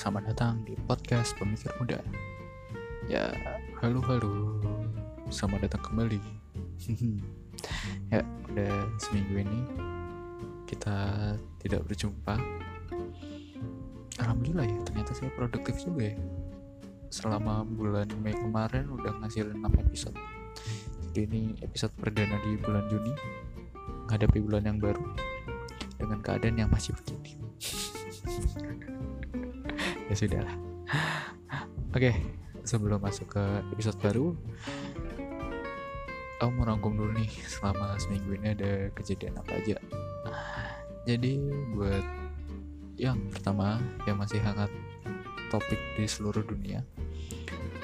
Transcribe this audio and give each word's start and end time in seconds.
selamat 0.00 0.32
datang 0.32 0.64
di 0.64 0.72
podcast 0.88 1.36
Pemikir 1.36 1.68
Muda. 1.76 2.00
Ya, 3.04 3.36
halo 3.84 4.00
halo, 4.08 4.56
selamat 5.28 5.68
datang 5.68 5.92
kembali. 5.92 6.16
ya, 8.16 8.24
udah 8.24 8.74
seminggu 8.96 9.44
ini 9.44 9.60
kita 10.64 10.96
tidak 11.60 11.84
berjumpa. 11.84 12.32
Alhamdulillah 14.24 14.72
ya, 14.72 14.80
ternyata 14.88 15.12
saya 15.12 15.28
produktif 15.36 15.76
juga 15.84 16.08
ya. 16.08 16.16
Selama 17.12 17.68
bulan 17.68 18.08
Mei 18.24 18.32
kemarin 18.32 18.88
udah 18.88 19.20
ngasilin 19.20 19.60
6 19.60 19.84
episode. 19.84 20.16
Jadi 21.12 21.28
ini 21.28 21.42
episode 21.60 21.92
perdana 22.00 22.40
di 22.40 22.56
bulan 22.56 22.88
Juni, 22.88 23.12
menghadapi 24.08 24.40
bulan 24.40 24.64
yang 24.64 24.80
baru 24.80 25.04
dengan 26.00 26.24
keadaan 26.24 26.56
yang 26.56 26.72
masih 26.72 26.96
begini 26.96 27.36
ya 30.10 30.14
sudah 30.18 30.40
lah. 30.42 30.56
Oke 31.94 32.10
sebelum 32.66 32.98
masuk 32.98 33.30
ke 33.30 33.44
episode 33.72 33.98
baru 34.02 34.34
aku 36.42 36.50
mau 36.56 36.66
rangkum 36.66 36.98
dulu 36.98 37.14
nih 37.14 37.30
selama 37.46 37.94
seminggu 38.02 38.34
ini 38.34 38.58
ada 38.58 38.90
kejadian 38.98 39.38
apa 39.38 39.54
aja. 39.54 39.78
Jadi 41.06 41.38
buat 41.72 42.04
yang 42.98 43.16
pertama 43.32 43.78
yang 44.04 44.18
masih 44.18 44.42
hangat 44.42 44.68
topik 45.48 45.78
di 45.94 46.04
seluruh 46.10 46.42
dunia 46.44 46.82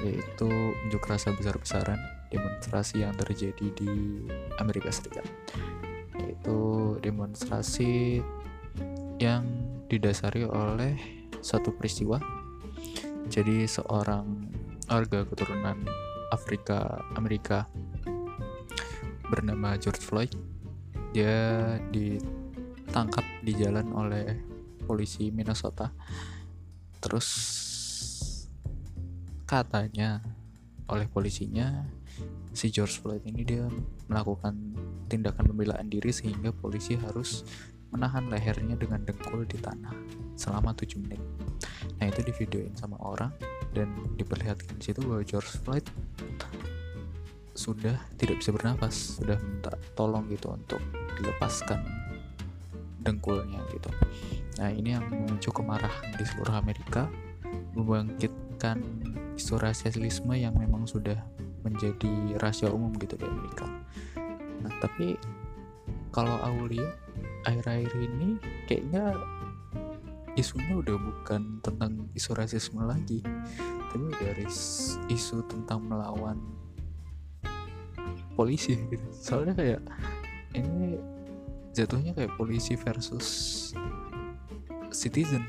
yaitu 0.04 0.50
unjuk 0.84 1.08
rasa 1.08 1.32
besar-besaran 1.32 1.96
demonstrasi 2.28 3.00
yang 3.00 3.16
terjadi 3.16 3.70
di 3.72 3.90
Amerika 4.60 4.92
Serikat. 4.92 5.24
Yaitu 6.20 6.58
demonstrasi 7.00 8.20
yang 9.16 9.46
didasari 9.88 10.44
oleh 10.44 10.98
satu 11.46 11.70
peristiwa. 11.70 12.18
Jadi 13.30 13.70
seorang 13.70 14.50
warga 14.90 15.22
keturunan 15.22 15.86
Afrika 16.34 17.06
Amerika 17.14 17.70
bernama 19.30 19.78
George 19.78 20.02
Floyd 20.02 20.34
dia 21.14 21.78
ditangkap 21.94 23.22
di 23.46 23.54
jalan 23.54 23.94
oleh 23.94 24.26
polisi 24.86 25.30
Minnesota. 25.30 25.94
Terus 26.98 27.28
katanya 29.46 30.18
oleh 30.90 31.06
polisinya 31.06 31.86
si 32.50 32.70
George 32.74 32.98
Floyd 32.98 33.22
ini 33.26 33.42
dia 33.46 33.66
melakukan 34.10 34.54
tindakan 35.06 35.54
pembelaan 35.54 35.86
diri 35.86 36.10
sehingga 36.10 36.50
polisi 36.50 36.98
harus 36.98 37.46
menahan 37.96 38.28
lehernya 38.28 38.76
dengan 38.76 39.00
dengkul 39.08 39.48
di 39.48 39.56
tanah 39.56 39.96
selama 40.36 40.76
7 40.76 41.00
menit. 41.00 41.18
Nah 41.96 42.12
itu 42.12 42.20
divideoin 42.20 42.76
sama 42.76 43.00
orang 43.00 43.32
dan 43.72 43.88
diperlihatkan 44.20 44.76
di 44.76 44.84
situ 44.92 45.00
bahwa 45.00 45.24
George 45.24 45.48
Floyd 45.64 45.86
sudah 47.56 47.96
tidak 48.20 48.44
bisa 48.44 48.52
bernafas, 48.52 49.16
sudah 49.16 49.40
minta 49.40 49.72
tolong 49.96 50.28
gitu 50.28 50.52
untuk 50.52 50.78
dilepaskan 51.16 51.80
dengkulnya 53.00 53.64
gitu. 53.72 53.88
Nah 54.60 54.68
ini 54.68 54.92
yang 54.92 55.08
memicu 55.08 55.48
kemarahan 55.48 56.12
di 56.20 56.24
seluruh 56.28 56.52
Amerika, 56.52 57.08
membangkitkan 57.72 58.84
isu 59.40 59.56
rasialisme 59.56 60.36
yang 60.36 60.52
memang 60.52 60.84
sudah 60.84 61.16
menjadi 61.64 62.36
rahasia 62.36 62.68
umum 62.68 62.92
gitu 63.00 63.16
di 63.16 63.24
Amerika. 63.24 63.64
Nah 64.60 64.72
tapi 64.84 65.16
kalau 66.12 66.36
aku 66.44 66.76
lihat 66.76 66.92
akhir-akhir 67.46 67.94
ini 67.94 68.42
kayaknya 68.66 69.14
isunya 70.36 70.74
udah 70.76 70.98
bukan 70.98 71.62
tentang 71.64 72.10
isu 72.12 72.36
rasisme 72.36 72.84
lagi 72.84 73.24
tapi 73.88 74.04
udah 74.12 74.34
isu 75.08 75.40
tentang 75.48 75.86
melawan 75.86 76.36
polisi. 78.36 78.76
Soalnya 79.16 79.56
kayak 79.56 79.80
ini 80.52 81.00
jatuhnya 81.72 82.12
kayak 82.12 82.36
polisi 82.36 82.76
versus 82.76 83.26
citizen 84.92 85.48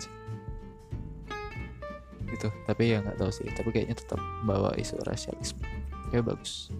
gitu. 2.31 2.47
Tapi 2.63 2.95
ya 2.95 3.03
nggak 3.03 3.19
tahu 3.19 3.31
sih. 3.31 3.47
Tapi 3.51 3.69
kayaknya 3.75 3.99
tetap 3.99 4.19
bawa 4.47 4.71
isu 4.79 4.95
rasialisme. 5.03 5.67
Ya 6.15 6.23
bagus. 6.23 6.71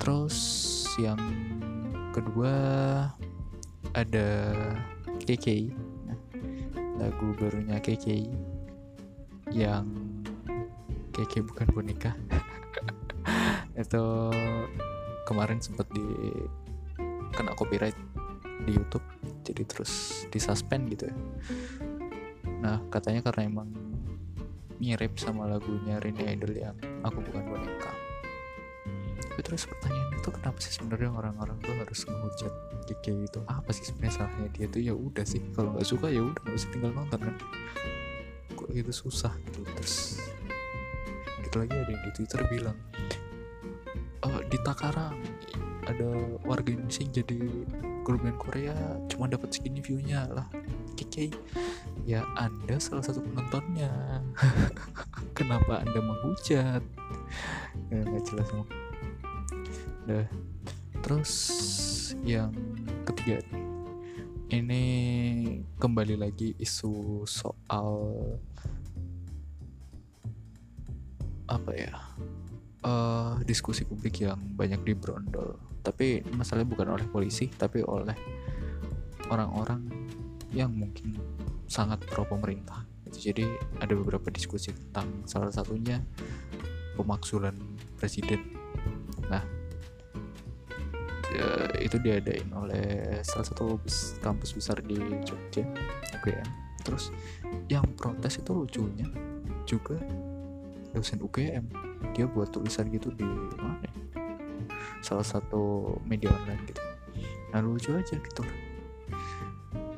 Terus 0.00 0.38
yang 0.96 1.20
kedua 2.16 2.56
ada 3.94 4.28
KK 5.22 5.74
lagu 6.98 7.26
barunya 7.38 7.78
KK 7.78 8.26
yang 9.54 9.86
KK 11.14 11.46
bukan 11.46 11.66
boneka. 11.74 12.12
Itu 13.78 14.30
kemarin 15.26 15.62
sempat 15.62 15.86
di 15.94 16.04
kena 17.34 17.54
copyright 17.54 17.96
di 18.66 18.74
YouTube. 18.74 19.04
Jadi 19.46 19.62
terus 19.64 20.24
disuspend 20.28 20.90
gitu 20.92 21.08
ya. 21.08 21.16
Nah 22.62 22.78
katanya 22.90 23.22
karena 23.24 23.46
emang 23.46 23.68
mirip 24.78 25.18
sama 25.18 25.50
lagunya 25.50 25.98
Rini 25.98 26.24
Idol 26.34 26.54
yang 26.54 26.76
aku 27.02 27.18
bukan 27.22 27.42
boneka. 27.46 27.92
Tapi 29.18 29.40
terus 29.42 29.66
pertanyaan 29.70 30.18
itu 30.18 30.30
kenapa 30.34 30.58
sih 30.62 30.74
sebenarnya 30.74 31.10
orang-orang 31.14 31.58
tuh 31.62 31.74
harus 31.78 32.00
ngehujat 32.88 32.98
kayak 33.04 33.18
gitu. 33.28 33.38
Apa 33.44 33.70
sih 33.76 33.84
sebenarnya 33.84 34.14
salahnya 34.16 34.48
dia 34.56 34.66
tuh? 34.72 34.80
Ya 34.80 34.94
udah 34.96 35.24
sih 35.28 35.44
kalau 35.52 35.76
nggak 35.76 35.84
suka 35.84 36.08
ya 36.08 36.24
udah 36.24 36.40
nggak 36.40 36.56
usah 36.56 36.70
tinggal 36.72 36.92
nonton 36.96 37.20
kan. 37.20 37.34
Kok 38.56 38.68
gitu 38.72 38.92
susah 38.92 39.32
gitu 39.44 39.60
terus 39.76 40.24
gitu 41.44 41.56
lagi 41.64 41.72
ada 41.76 41.88
yang 41.92 42.02
di 42.04 42.12
twitter 42.12 42.40
bilang 42.52 42.76
oh, 44.20 44.40
di 44.44 44.58
Takarang 44.60 45.16
ada 45.88 46.08
warga 46.44 46.68
Indonesia 46.68 47.00
yang 47.00 47.14
jadi 47.24 47.40
grup 48.04 48.20
Korea 48.36 48.76
cuma 49.08 49.28
dapat 49.28 49.52
segini 49.52 49.80
viewnya 49.80 50.28
lah. 50.28 50.48
Kiki 50.96 51.32
ya 52.04 52.24
anda 52.36 52.76
salah 52.80 53.04
satu 53.04 53.24
penontonnya. 53.24 53.92
Kenapa 55.38 55.80
anda 55.80 56.00
menghujat? 56.00 56.82
Ya 57.88 57.98
nggak 58.04 58.24
jelas 58.28 58.48
mau 58.52 58.66
udah 60.08 60.24
terus 61.04 61.32
yang 62.24 62.52
ketiga. 63.08 63.42
Ini 64.48 64.84
kembali 65.76 66.16
lagi 66.16 66.56
isu 66.56 67.24
soal 67.28 67.90
apa 71.48 71.72
ya? 71.76 71.94
Uh, 72.78 73.42
diskusi 73.42 73.82
publik 73.82 74.22
yang 74.22 74.38
banyak 74.54 74.78
dibrondol 74.86 75.58
tapi 75.82 76.22
masalahnya 76.36 76.68
bukan 76.70 76.88
oleh 76.94 77.06
polisi 77.10 77.50
tapi 77.50 77.82
oleh 77.82 78.14
orang-orang 79.34 79.82
yang 80.54 80.70
mungkin 80.70 81.18
sangat 81.66 81.98
pro 82.06 82.22
pemerintah 82.22 82.86
jadi 83.08 83.48
ada 83.80 83.96
beberapa 83.96 84.28
diskusi 84.28 84.70
tentang 84.70 85.24
salah 85.24 85.48
satunya 85.48 86.04
pemaksulan 86.94 87.56
presiden. 87.96 88.52
Nah 89.32 89.40
uh, 91.36 91.72
itu 91.80 92.00
diadain 92.00 92.48
oleh 92.54 93.20
salah 93.26 93.46
satu 93.46 93.76
kampus 94.24 94.56
besar 94.56 94.80
di 94.80 94.96
Jogja. 95.26 95.66
UGM 96.18 96.48
terus 96.82 97.12
yang 97.68 97.84
protes 98.00 98.40
itu 98.40 98.50
lucunya 98.54 99.04
juga 99.68 100.00
dosen 100.96 101.20
UGM 101.20 101.68
dia 102.16 102.24
buat 102.24 102.48
tulisan 102.48 102.88
gitu 102.88 103.12
di 103.12 103.22
mana 103.22 103.84
ya? 103.84 103.92
salah 105.04 105.26
satu 105.26 105.94
media 106.08 106.32
online 106.32 106.62
gitu. 106.66 106.82
Nah 107.54 107.60
lucu 107.62 107.90
aja 107.94 108.16
gitu. 108.18 108.42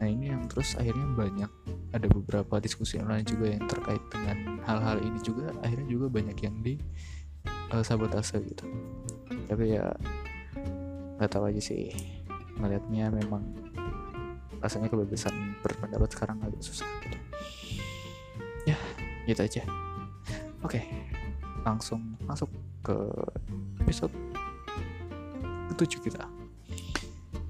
Nah 0.01 0.09
ini 0.09 0.33
yang 0.33 0.49
terus 0.49 0.77
akhirnya 0.77 1.07
banyak 1.13 1.51
ada 1.93 2.07
beberapa 2.09 2.61
diskusi 2.61 3.01
online 3.01 3.25
juga 3.25 3.53
yang 3.53 3.65
terkait 3.69 4.03
dengan 4.13 4.61
hal-hal 4.65 5.01
ini 5.01 5.19
juga. 5.25 5.53
Akhirnya 5.65 5.89
juga 5.89 6.07
banyak 6.09 6.39
yang 6.41 6.57
di 6.61 6.77
uh, 7.73 7.85
sabotase 7.85 8.41
gitu. 8.45 8.65
Tapi 9.49 9.77
ya 9.77 9.93
nggak 11.21 11.31
tahu 11.37 11.53
aja 11.53 11.61
sih. 11.61 11.93
Ngelihatnya 12.57 13.13
memang 13.13 13.45
rasanya 14.65 14.89
kebebasan 14.89 15.61
berpendapat 15.61 16.09
sekarang 16.17 16.41
agak 16.41 16.65
susah 16.65 16.89
gitu. 17.05 17.19
Ya 18.73 18.77
gitu 19.29 19.41
aja. 19.45 19.63
Oke 20.65 20.81
langsung 21.61 22.17
masuk 22.25 22.49
ke 22.81 22.97
episode 23.85 24.13
ketujuh 25.77 26.01
kita. 26.09 26.25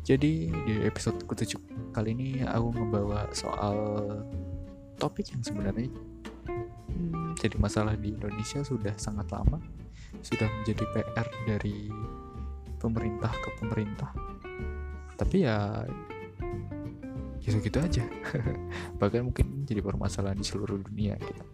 Jadi 0.02 0.50
di 0.50 0.74
episode 0.82 1.22
ketujuh 1.22 1.62
kali 1.94 2.10
ini 2.10 2.28
aku 2.42 2.74
membawa 2.74 3.30
soal 3.30 4.02
topik 4.98 5.30
yang 5.32 5.42
sebenarnya 5.42 5.88
hmm, 6.90 7.38
jadi 7.38 7.56
masalah 7.56 7.94
di 7.96 8.12
Indonesia 8.12 8.60
sudah 8.60 8.92
sangat 9.00 9.30
lama 9.32 9.62
sudah 10.20 10.46
menjadi 10.60 10.84
PR 10.92 11.26
dari 11.46 11.88
pemerintah 12.80 13.28
ke 13.28 13.48
pemerintah. 13.60 14.08
Tapi 15.20 15.44
ya 15.44 15.84
gitu-gitu 17.44 17.78
aja. 17.80 18.04
Bahkan 19.00 19.28
mungkin 19.28 19.68
jadi 19.68 19.84
permasalahan 19.84 20.40
di 20.40 20.46
seluruh 20.48 20.80
dunia 20.80 21.20
gitu. 21.20 21.44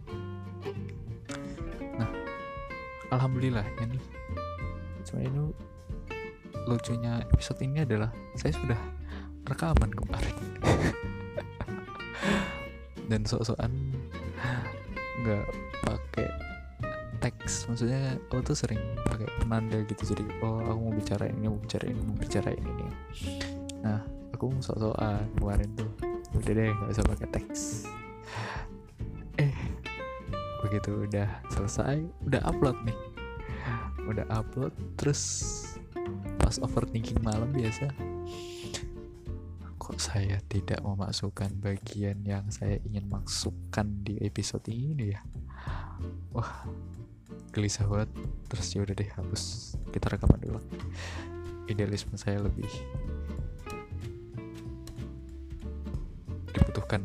Nah 1.99 2.09
alhamdulillah 3.11 3.67
ini 3.83 3.99
sebenarnya 5.03 5.31
ini 5.31 5.39
lucunya 6.67 7.23
episode 7.31 7.63
ini 7.63 7.79
adalah 7.83 8.11
saya 8.35 8.53
sudah 8.55 8.79
rekaman 9.47 9.91
kemarin. 9.91 10.35
Dan 13.11 13.23
sok-sokan 13.23 13.71
nggak 15.23 15.47
pakai 15.81 16.36
teks. 17.27 17.67
Maksudnya 17.67 18.15
aku 18.31 18.39
tuh 18.39 18.55
sering 18.55 18.79
pakai 19.03 19.27
penanda 19.43 19.83
gitu. 19.83 20.15
Jadi 20.15 20.23
oh 20.39 20.63
aku 20.63 20.79
mau 20.79 20.93
bicara 20.95 21.27
ini 21.27 21.51
mau 21.51 21.59
bicara 21.59 21.85
ini 21.91 21.99
mau 21.99 22.15
bicara 22.15 22.49
ini. 22.55 22.71
Nah 23.83 23.99
aku 24.31 24.55
sok-sokan 24.63 25.27
kemarin 25.35 25.69
tuh. 25.75 25.91
Udah 26.39 26.51
deh 26.55 26.71
nggak 26.71 26.91
usah 26.95 27.03
pakai 27.03 27.27
teks. 27.35 27.61
Eh 29.43 29.51
begitu 30.63 31.03
udah 31.03 31.27
selesai 31.51 31.99
udah 32.23 32.41
upload 32.47 32.79
nih. 32.87 32.97
Udah 34.07 34.23
upload 34.31 34.71
terus 34.95 35.21
pas 36.39 36.55
overthinking 36.63 37.19
malam 37.19 37.51
biasa. 37.51 37.91
Kok 39.75 39.99
saya 39.99 40.39
tidak 40.47 40.79
memasukkan 40.83 41.59
bagian 41.59 42.23
yang 42.23 42.47
saya 42.51 42.79
ingin 42.87 43.07
masukkan 43.07 43.87
di 44.03 44.19
episode 44.23 44.67
ini 44.71 45.15
ya? 45.15 45.19
Wah 46.31 46.67
gelisah 47.51 47.89
banget 47.89 48.09
terus 48.47 48.67
ya 48.73 48.83
udah 48.83 48.95
deh 48.95 49.09
hapus. 49.13 49.75
Kita 49.91 50.13
rekaman 50.13 50.39
dulu. 50.41 50.59
Idealisme 51.67 52.15
saya 52.15 52.39
lebih 52.39 52.69
dibutuhkan. 56.53 57.03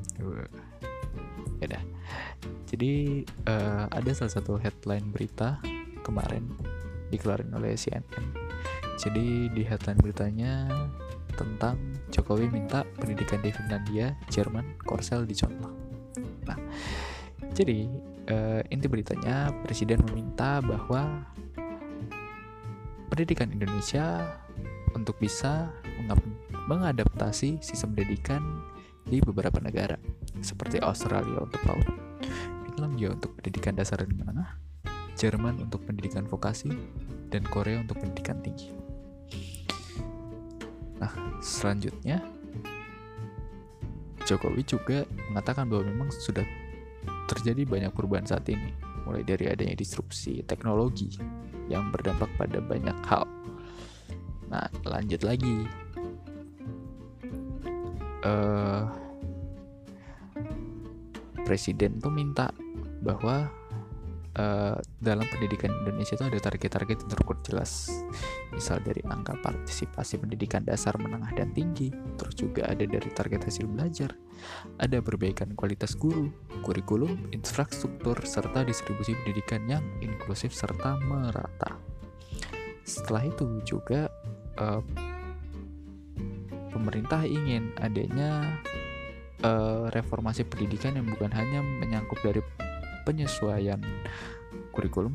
Ya 1.63 1.79
dah 1.79 1.85
jadi 2.73 3.23
uh, 3.47 3.85
ada 3.93 4.11
salah 4.17 4.33
satu 4.33 4.57
headline 4.57 5.13
berita 5.13 5.61
kemarin 6.03 6.49
dikeluarin 7.13 7.53
oleh 7.53 7.77
CNN 7.77 8.03
jadi 8.97 9.51
di 9.53 9.63
headline 9.67 10.01
beritanya 10.01 10.71
tentang 11.35 11.75
Jokowi 12.13 12.47
minta 12.53 12.85
pendidikan 13.01 13.41
di 13.41 13.51
Finlandia, 13.51 14.15
Jerman, 14.29 14.79
Korsel 14.85 15.25
dicontoh. 15.25 15.73
Nah, 16.45 16.59
jadi 17.57 17.89
uh, 18.31 18.61
inti 18.71 18.87
beritanya 18.87 19.51
presiden 19.65 20.03
meminta 20.11 20.63
bahwa 20.63 21.27
pendidikan 23.11 23.51
Indonesia 23.51 24.39
untuk 24.93 25.17
bisa 25.19 25.73
mengadaptasi 26.69 27.59
sistem 27.65 27.95
pendidikan 27.97 28.43
di 29.07 29.19
beberapa 29.19 29.59
negara 29.59 29.99
seperti 30.41 30.79
Australia 30.83 31.43
untuk 31.43 31.61
PAUD, 31.63 31.89
Finlandia 32.67 33.15
untuk 33.15 33.35
pendidikan 33.39 33.75
dasar 33.75 34.03
dan 34.03 34.15
menengah, 34.15 34.59
Jerman 35.19 35.61
untuk 35.63 35.85
pendidikan 35.85 36.25
vokasi, 36.27 36.73
dan 37.29 37.45
Korea 37.47 37.83
untuk 37.83 38.01
pendidikan 38.01 38.41
tinggi. 38.41 38.73
Nah, 41.03 41.13
selanjutnya 41.43 42.23
Jokowi 44.23 44.63
juga 44.63 45.03
mengatakan 45.29 45.67
bahwa 45.67 45.83
memang 45.91 46.09
sudah 46.15 46.47
terjadi 47.43 47.67
banyak 47.67 47.91
perubahan 47.91 48.23
saat 48.23 48.47
ini, 48.47 48.71
mulai 49.03 49.27
dari 49.27 49.51
adanya 49.51 49.75
disrupsi 49.75 50.47
teknologi 50.47 51.11
yang 51.67 51.91
berdampak 51.91 52.31
pada 52.39 52.63
banyak 52.63 52.95
hal. 53.03 53.27
Nah, 54.47 54.71
lanjut 54.87 55.27
lagi 55.27 55.67
uh, 58.23 58.87
presiden 61.43 61.99
tuh 61.99 62.15
minta 62.15 62.55
bahwa 63.03 63.51
uh, 64.39 64.79
dalam 65.03 65.27
pendidikan 65.27 65.75
Indonesia 65.83 66.15
itu 66.15 66.23
ada 66.23 66.39
target-target 66.39 67.03
yang 67.03 67.11
terukur 67.11 67.37
jelas 67.43 67.91
misal 68.53 68.79
dari 68.85 69.01
angka 69.09 69.35
partisipasi 69.41 70.21
pendidikan 70.21 70.63
dasar 70.63 70.95
menengah 71.01 71.33
dan 71.35 71.51
tinggi 71.57 71.91
terus 72.21 72.37
juga 72.37 72.69
ada 72.69 72.85
dari 72.85 73.09
target 73.11 73.49
hasil 73.49 73.67
belajar. 73.67 74.13
Ada 74.79 75.01
perbaikan 75.01 75.57
kualitas 75.57 75.97
guru 75.97 76.29
kurikulum 76.63 77.33
infrastruktur 77.33 78.15
serta 78.23 78.63
distribusi 78.63 79.17
pendidikan 79.25 79.65
yang 79.67 79.85
inklusif 80.05 80.53
serta 80.53 81.01
merata. 81.03 81.81
Setelah 82.85 83.31
itu 83.31 83.63
juga 83.65 84.11
uh, 84.61 84.83
pemerintah 86.73 87.23
ingin 87.25 87.73
adanya 87.79 88.59
uh, 89.45 89.87
reformasi 89.93 90.47
pendidikan 90.49 90.97
yang 90.97 91.07
bukan 91.07 91.31
hanya 91.31 91.61
menyangkut 91.61 92.19
dari 92.25 92.41
penyesuaian 93.05 93.83
kurikulum, 94.73 95.15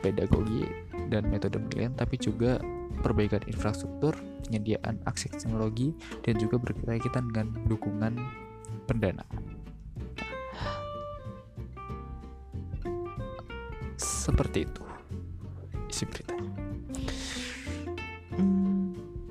pedagogi, 0.00 0.68
dan 1.12 1.28
metode 1.28 1.60
penilaian, 1.60 1.92
tapi 1.92 2.16
juga 2.16 2.56
perbaikan 3.04 3.44
infrastruktur, 3.44 4.16
penyediaan 4.48 4.96
akses 5.04 5.36
teknologi, 5.36 5.92
dan 6.24 6.40
juga 6.40 6.56
berkaitan 6.56 7.28
dengan 7.28 7.52
dukungan 7.68 8.16
pendanaan. 8.88 9.60
Seperti 14.00 14.64
itu 14.64 14.82
isi 15.92 16.08
beritanya. 16.08 16.48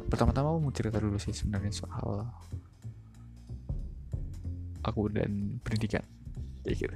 Pertama-tama 0.06 0.62
mau 0.62 0.69
cerita 0.69 1.01
dulu 1.01 1.18
sih 1.18 1.34
sebenarnya 1.34 1.74
soal 1.74 2.30
aku 4.86 5.10
dan 5.10 5.57
pendidikan. 5.66 6.06
Gitu. 6.62 6.94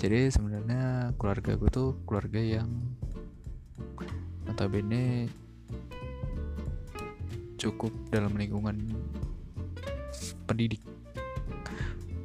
Jadi 0.00 0.32
sebenarnya 0.32 1.12
keluarga 1.20 1.60
gue 1.60 1.68
tuh 1.68 2.00
keluarga 2.08 2.40
yang 2.40 2.72
notabene 4.46 5.28
cukup 7.58 7.90
dalam 8.08 8.38
lingkungan 8.38 8.78
pendidik. 10.46 10.80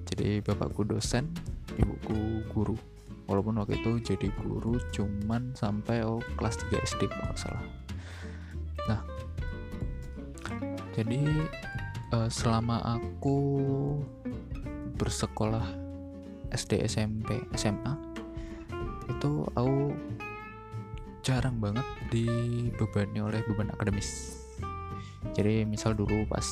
Jadi 0.08 0.40
bapakku 0.46 0.86
dosen 0.86 1.28
ibuku 1.76 2.46
guru. 2.54 2.78
Walaupun 3.26 3.58
waktu 3.60 3.80
itu 3.82 4.14
jadi 4.14 4.28
guru 4.46 4.78
cuman 4.94 5.56
sampai 5.58 6.06
oh, 6.06 6.22
kelas 6.38 6.60
3 6.70 6.86
SD 6.86 7.02
kalau 7.10 7.36
salah. 7.36 7.66
Nah 8.86 9.02
jadi 10.94 11.50
uh, 12.14 12.30
selama 12.30 12.78
aku 12.86 13.38
bersekolah 15.02 15.66
SD 16.54 16.86
SMP 16.86 17.42
SMA 17.58 17.98
itu 19.10 19.50
aku 19.58 19.98
jarang 21.24 21.56
banget 21.64 21.88
dibebani 22.12 23.24
oleh 23.24 23.40
beban 23.48 23.72
akademis. 23.72 24.44
Jadi 25.32 25.64
misal 25.64 25.96
dulu 25.96 26.28
pas 26.28 26.44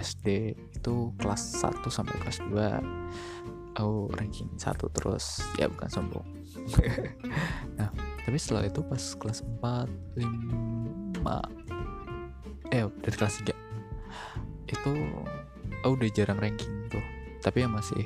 SD 0.00 0.56
itu 0.56 1.12
kelas 1.20 1.60
1 1.60 1.84
sampai 1.92 2.16
kelas 2.16 2.40
2 2.48 3.76
aku 3.76 4.08
ranking 4.16 4.48
1 4.56 4.72
terus. 4.96 5.44
Ya 5.60 5.68
bukan 5.68 5.92
sombong. 5.92 6.24
Nah 7.76 7.92
tapi 8.24 8.40
setelah 8.40 8.64
itu 8.66 8.82
pas 8.82 9.14
kelas 9.20 9.44
4 9.60 9.84
5 10.16 12.72
eh 12.72 12.88
dari 12.88 13.16
kelas 13.20 13.44
3 13.44 13.52
itu 14.68 14.92
oh, 15.84 15.92
udah 15.92 16.08
jarang 16.16 16.40
ranking 16.40 16.88
tuh. 16.88 17.04
Tapi 17.44 17.62
ya 17.62 17.68
masih 17.68 18.00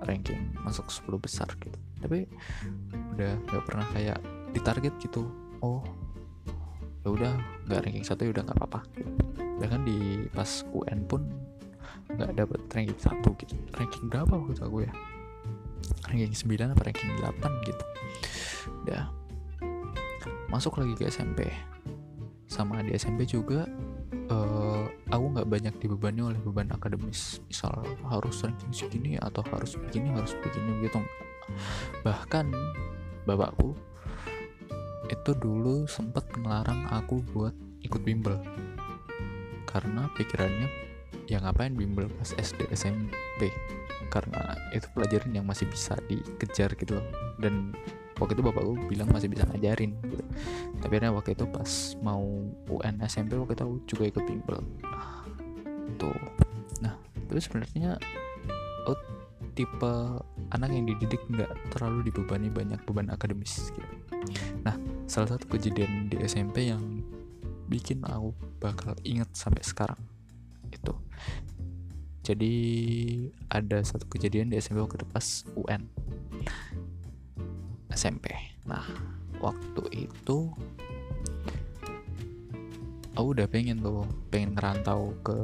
ranking 0.00 0.48
masuk 0.64 0.88
10 0.88 1.20
besar 1.20 1.52
gitu. 1.60 1.76
Tapi 2.00 2.24
udah 3.12 3.36
nggak 3.52 3.64
pernah 3.68 3.84
kayak 3.92 4.16
ditarget 4.52 4.94
gitu. 5.00 5.28
Oh 5.60 5.82
ya 7.06 7.08
udah 7.14 7.32
nggak 7.70 7.80
ranking 7.88 8.04
satu 8.04 8.28
ya 8.28 8.30
udah 8.36 8.44
nggak 8.44 8.58
apa-apa. 8.58 8.80
Bahkan 9.58 9.80
di 9.86 10.28
pas 10.30 10.62
UN 10.74 11.00
pun 11.08 11.22
nggak 12.12 12.30
dapet 12.36 12.60
ranking 12.72 13.00
satu 13.00 13.32
gitu. 13.40 13.54
Ranking 13.76 14.12
berapa 14.12 14.28
waktu 14.28 14.60
aku 14.60 14.84
ya? 14.84 14.92
Ranking 16.08 16.34
9 16.34 16.74
apa 16.74 16.82
ranking 16.84 17.10
8 17.20 17.68
gitu. 17.68 17.84
Udah 18.84 19.08
masuk 20.48 20.80
lagi 20.80 20.96
ke 20.96 21.12
SMP 21.12 21.48
sama 22.48 22.80
di 22.80 22.96
SMP 22.96 23.28
juga 23.28 23.68
uh, 24.32 24.88
aku 25.12 25.24
nggak 25.36 25.48
banyak 25.48 25.74
dibebani 25.80 26.20
oleh 26.24 26.40
beban 26.40 26.68
akademis. 26.72 27.40
Misal 27.48 27.72
harus 28.08 28.36
ranking 28.44 28.72
segini 28.72 29.16
atau 29.20 29.44
harus 29.52 29.76
begini 29.76 30.12
harus 30.12 30.32
begini 30.40 30.88
gitu. 30.88 31.00
Bahkan 32.04 32.52
bapakku 33.24 33.76
itu 35.08 35.30
dulu 35.36 35.88
sempat 35.88 36.28
ngelarang 36.36 36.88
aku 36.92 37.24
buat 37.32 37.56
ikut 37.84 38.00
bimbel. 38.04 38.36
Karena 39.68 40.08
pikirannya 40.16 40.68
ya 41.28 41.40
ngapain 41.44 41.76
bimbel 41.76 42.08
pas 42.16 42.32
SD 42.40 42.72
SMP 42.72 43.52
karena 44.08 44.56
itu 44.72 44.88
pelajaran 44.96 45.36
yang 45.36 45.44
masih 45.44 45.68
bisa 45.68 45.96
dikejar 46.08 46.72
gitu 46.76 47.00
loh. 47.00 47.06
Dan 47.36 47.76
waktu 48.16 48.36
itu 48.36 48.42
bapakku 48.44 48.74
bilang 48.88 49.08
masih 49.12 49.28
bisa 49.28 49.44
ngajarin 49.48 49.96
gitu. 50.08 50.24
Tapi 50.80 50.92
akhirnya 50.96 51.12
waktu 51.12 51.36
itu 51.36 51.44
pas 51.48 51.70
mau 52.00 52.24
UN 52.72 53.04
SMP 53.04 53.36
waktu 53.36 53.54
itu 53.56 53.64
aku 53.64 53.76
juga 53.84 54.04
ikut 54.08 54.24
bimbel. 54.24 54.58
Tuh. 56.00 56.16
Nah 56.80 56.96
terus 57.28 57.48
sebenarnya 57.48 58.00
oh, 58.88 58.98
tipe 59.52 59.94
anak 60.54 60.70
yang 60.72 60.88
dididik 60.88 61.20
nggak 61.28 61.52
terlalu 61.74 62.08
dibebani 62.08 62.48
banyak 62.48 62.80
beban 62.88 63.12
akademis 63.12 63.68
gitu. 63.76 63.94
Salah 65.08 65.34
satu 65.34 65.48
kejadian 65.48 66.12
di 66.12 66.20
SMP 66.20 66.68
yang 66.68 67.00
bikin 67.64 68.04
aku 68.04 68.36
bakal 68.60 68.92
inget 69.08 69.32
sampai 69.32 69.64
sekarang 69.64 69.96
itu. 70.68 70.92
Jadi 72.20 72.54
ada 73.48 73.80
satu 73.80 74.04
kejadian 74.04 74.52
di 74.52 74.60
SMP 74.60 74.84
waktu 74.84 75.08
pas 75.08 75.48
UN 75.56 75.88
SMP. 77.88 78.36
Nah, 78.68 78.84
waktu 79.40 80.06
itu 80.06 80.52
aku 83.18 83.34
udah 83.34 83.48
pengen 83.50 83.82
tuh 83.82 84.06
pengen 84.30 84.54
ngerantau 84.54 85.10
ke 85.26 85.38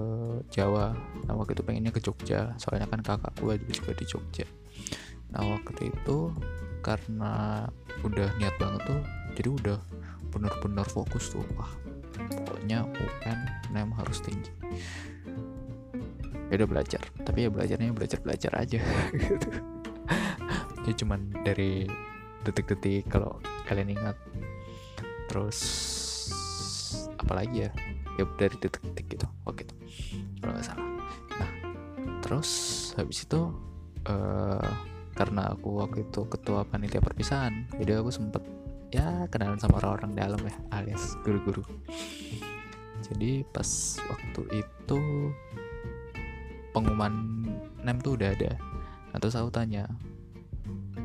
Jawa 0.55 0.95
nah 1.27 1.35
waktu 1.35 1.59
itu 1.59 1.67
pengennya 1.67 1.91
ke 1.91 1.99
Jogja 1.99 2.55
soalnya 2.55 2.87
kan 2.87 3.03
kakak 3.03 3.35
gue 3.43 3.59
juga 3.75 3.91
di 3.99 4.07
Jogja 4.07 4.47
nah 5.35 5.43
waktu 5.43 5.91
itu 5.91 6.31
karena 6.87 7.67
udah 8.07 8.31
niat 8.39 8.55
banget 8.63 8.79
tuh 8.87 9.03
jadi 9.35 9.51
udah 9.51 9.79
bener-bener 10.31 10.87
fokus 10.87 11.31
tuh 11.31 11.43
wah 11.55 11.71
pokoknya 12.15 12.87
UN 12.87 13.39
NEM 13.75 13.91
harus 13.99 14.23
tinggi. 14.23 14.51
Ya 16.51 16.63
udah 16.63 16.69
belajar 16.71 17.03
tapi 17.27 17.47
ya 17.47 17.51
belajarnya 17.51 17.91
belajar 17.91 18.19
belajar 18.23 18.53
aja. 18.55 18.79
Gitu 19.15 19.49
ya 20.87 20.93
cuman 21.03 21.21
dari 21.43 21.87
detik-detik 22.47 23.11
kalau 23.11 23.43
kalian 23.67 23.95
ingat. 23.95 24.17
Terus 25.27 25.59
apalagi 27.19 27.69
ya? 27.69 27.71
Ya 28.15 28.25
dari 28.39 28.55
detik-detik 28.55 29.19
gitu 29.19 29.27
oke 29.43 29.67
tuh 29.67 29.79
kalau 30.39 30.55
nggak 30.55 30.67
salah. 30.67 30.89
Nah 31.43 31.51
terus 32.23 32.51
habis 32.95 33.27
itu 33.27 33.51
uh, 34.07 34.71
karena 35.15 35.55
aku 35.55 35.79
waktu 35.79 36.07
itu 36.07 36.27
ketua 36.27 36.67
panitia 36.67 36.99
perpisahan 36.99 37.71
jadi 37.79 38.03
aku 38.03 38.11
sempet 38.11 38.43
ya 38.95 39.27
kenalan 39.27 39.59
sama 39.59 39.83
orang-orang 39.83 40.15
dalam 40.15 40.41
ya 40.47 40.55
alias 40.71 41.19
guru-guru. 41.27 41.67
Jadi 43.03 43.43
pas 43.51 43.99
waktu 44.07 44.63
itu 44.63 45.01
pengumuman 46.71 47.43
nem 47.83 47.99
tuh 47.99 48.15
udah 48.15 48.31
ada. 48.31 48.55
Nah 49.11 49.19
terus 49.19 49.35
aku 49.35 49.51
tanya 49.51 49.91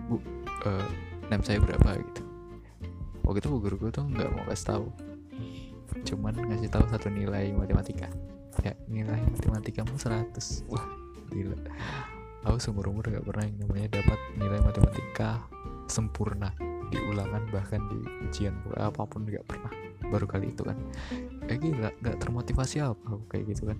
bu 0.06 0.22
uh, 0.70 0.86
nem 1.34 1.42
saya 1.42 1.58
berapa? 1.58 1.98
Gitu. 1.98 2.22
Waktu 3.26 3.42
itu 3.42 3.50
bu 3.50 3.58
guru 3.58 3.90
tuh 3.90 4.06
nggak 4.06 4.30
mau 4.38 4.46
kasih 4.46 4.68
tahu. 4.70 4.86
Cuman 6.06 6.38
ngasih 6.38 6.70
tahu 6.70 6.86
satu 6.94 7.10
nilai 7.10 7.50
matematika. 7.58 8.06
Ya 8.62 8.78
nilai 8.86 9.18
matematikamu 9.34 9.98
100 9.98 10.70
wah 10.70 10.86
gila. 11.34 11.58
Aku 12.46 12.56
seumur 12.62 12.88
umur 12.88 13.04
gak 13.12 13.28
pernah 13.28 13.44
yang 13.52 13.68
namanya 13.68 14.00
dapat 14.00 14.16
nilai 14.40 14.64
matematika 14.64 15.44
sempurna 15.92 16.56
di 16.90 16.98
ulangan 17.10 17.46
bahkan 17.54 17.82
di 17.90 18.00
ujian 18.26 18.54
apa 18.78 19.06
pun 19.06 19.26
gak 19.30 19.46
pernah 19.46 19.72
baru 20.10 20.26
kali 20.26 20.52
itu 20.54 20.66
kan. 20.66 20.78
Ya 21.46 21.56
gila 21.58 21.90
gak 22.02 22.18
termotivasi 22.22 22.82
apa 22.82 22.98
aku 23.06 23.26
kayak 23.30 23.54
gitu 23.54 23.70
kan. 23.70 23.78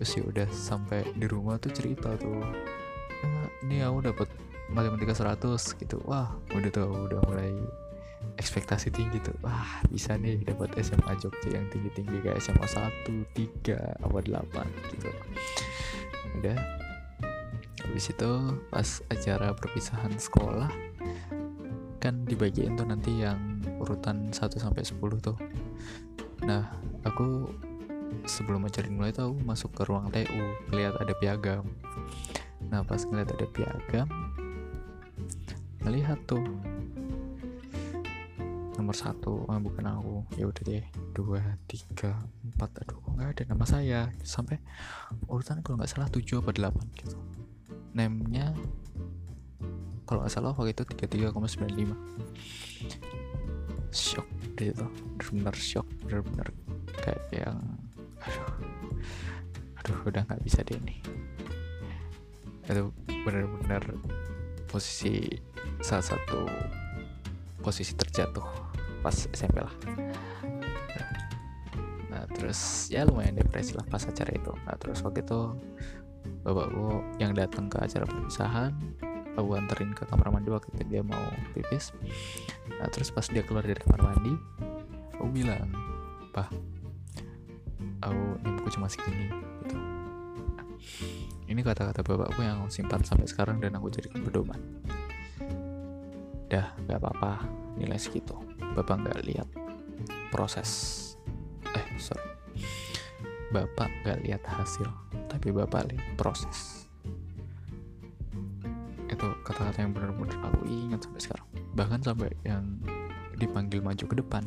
Terus 0.00 0.10
ya 0.16 0.22
udah 0.26 0.48
sampai 0.50 1.06
di 1.14 1.26
rumah 1.28 1.58
tuh 1.58 1.70
cerita 1.70 2.14
tuh 2.18 2.40
ya, 3.22 3.30
ini 3.66 3.76
aku 3.82 4.10
dapat 4.10 4.28
matematika 4.70 5.12
100 5.12 5.54
gitu. 5.82 5.98
Wah 6.06 6.34
udah 6.54 6.70
tuh 6.72 6.88
udah 6.88 7.20
mulai 7.28 7.52
ekspektasi 8.40 8.90
tinggi 8.90 9.20
tuh. 9.22 9.36
Wah 9.44 9.84
bisa 9.92 10.16
nih 10.16 10.40
dapat 10.42 10.72
SMA 10.80 11.12
Jogja 11.20 11.50
yang 11.52 11.66
tinggi-tinggi 11.70 12.24
kayak 12.24 12.40
SMA 12.40 12.66
1, 12.66 13.36
3, 13.66 14.02
apa 14.02 14.18
8 14.22 14.94
gitu. 14.96 15.10
Udah. 16.40 16.58
Habis 17.84 18.16
itu 18.16 18.30
pas 18.72 18.88
acara 19.12 19.52
perpisahan 19.52 20.16
sekolah 20.16 20.72
kan 22.04 22.28
dibagiin 22.28 22.76
tuh 22.76 22.84
nanti 22.84 23.24
yang 23.24 23.40
urutan 23.80 24.28
1 24.28 24.36
sampai 24.60 24.84
10 24.84 25.00
tuh. 25.24 25.40
Nah 26.44 26.68
aku 27.00 27.48
sebelum 28.28 28.68
acara 28.68 28.92
mulai 28.92 29.16
tuh 29.16 29.32
masuk 29.40 29.72
ke 29.72 29.88
ruang 29.88 30.12
TU 30.12 30.44
ngeliat 30.68 31.00
ada 31.00 31.16
piagam. 31.16 31.64
Nah 32.68 32.84
pas 32.84 33.00
ngeliat 33.08 33.32
ada 33.32 33.48
piagam 33.48 34.04
melihat 35.84 36.16
tuh 36.28 36.44
nomor 38.76 38.92
satu 38.92 39.48
oh, 39.48 39.60
bukan 39.64 39.88
aku. 39.88 40.16
Ya 40.36 40.44
udah 40.44 40.60
deh 40.60 40.84
dua 41.16 41.40
tiga 41.64 42.20
empat 42.44 42.84
aduh 42.84 43.00
nggak 43.16 43.32
ada 43.32 43.42
nama 43.48 43.64
saya? 43.64 44.00
Sampai 44.20 44.60
urutan 45.24 45.64
kalau 45.64 45.80
nggak 45.80 45.88
salah 45.88 46.12
tujuh 46.12 46.44
apa 46.44 46.52
delapan 46.52 46.84
gitu. 47.00 47.16
Namenya 47.96 48.52
kalau 50.04 50.24
nggak 50.24 50.32
salah 50.32 50.52
waktu 50.52 50.76
itu 50.76 50.82
tiga 50.94 51.06
tiga 51.08 51.26
koma 51.32 51.48
sembilan 51.48 51.74
lima. 51.74 51.96
Shock 53.90 54.28
deh 54.56 54.70
itu. 54.72 54.86
Benar-benar 55.18 55.56
shock 55.56 55.86
benar-benar 56.04 56.48
kayak 57.00 57.22
yang 57.32 57.58
aduh. 58.20 58.48
Aduh 59.82 59.98
udah 60.08 60.22
nggak 60.24 60.42
bisa 60.44 60.64
deh 60.64 60.80
nih 60.80 60.98
itu 62.64 62.88
benar-benar 63.24 63.84
posisi 64.68 65.28
salah 65.84 66.04
satu 66.04 66.48
posisi 67.60 67.92
terjatuh 67.92 68.44
pas 69.04 69.12
SMP 69.12 69.60
lah. 69.60 69.74
Nah 72.08 72.24
terus 72.32 72.88
ya 72.88 73.04
lumayan 73.04 73.36
depresi 73.36 73.76
lah 73.76 73.84
pas 73.84 74.00
acara 74.00 74.32
itu. 74.32 74.52
Nah 74.64 74.76
terus 74.80 75.04
waktu 75.04 75.20
itu 75.20 75.52
bapakku 76.40 77.04
yang 77.20 77.36
datang 77.36 77.68
ke 77.68 77.84
acara 77.84 78.08
perpisahan 78.08 78.72
aku 79.34 79.58
anterin 79.58 79.90
ke 79.94 80.06
kamar 80.06 80.30
mandi 80.30 80.50
waktu 80.50 80.70
itu 80.74 80.82
dia 80.86 81.02
mau 81.02 81.22
pipis. 81.54 81.90
Nah 82.78 82.88
terus 82.90 83.10
pas 83.10 83.26
dia 83.26 83.42
keluar 83.42 83.66
dari 83.66 83.78
kamar 83.78 84.14
mandi 84.14 84.34
aku 85.14 85.28
bilang 85.30 85.70
pak 86.34 86.50
aku 88.02 88.22
nyembuhku 88.42 88.68
cuma 88.74 88.86
segini 88.90 89.30
gitu. 89.64 89.76
Nah, 90.58 90.66
ini 91.48 91.60
kata-kata 91.62 92.02
bapakku 92.02 92.42
yang 92.42 92.62
aku 92.62 92.70
simpan 92.70 93.02
sampai 93.02 93.26
sekarang 93.30 93.62
dan 93.62 93.74
aku 93.78 93.88
jadikan 93.88 94.20
pedoman. 94.22 94.60
Dah 96.50 96.74
gak 96.86 96.98
apa-apa 97.00 97.46
nilai 97.80 97.98
segitu. 97.98 98.36
Bapak 98.74 99.06
nggak 99.06 99.22
lihat 99.26 99.48
proses. 100.34 101.00
Eh 101.62 101.86
sorry. 101.96 102.26
Bapak 103.54 103.90
nggak 104.02 104.18
lihat 104.26 104.42
hasil 104.44 104.90
tapi 105.30 105.50
bapak 105.50 105.90
lihat 105.90 106.06
proses 106.14 106.83
kata-kata 109.44 109.84
yang 109.84 109.92
benar-benar 109.92 110.40
aku 110.48 110.64
ingat 110.66 111.04
sampai 111.04 111.20
sekarang. 111.20 111.46
Bahkan 111.76 112.00
sampai 112.00 112.32
yang 112.42 112.64
dipanggil 113.36 113.84
maju 113.84 114.04
ke 114.04 114.16
depan. 114.16 114.42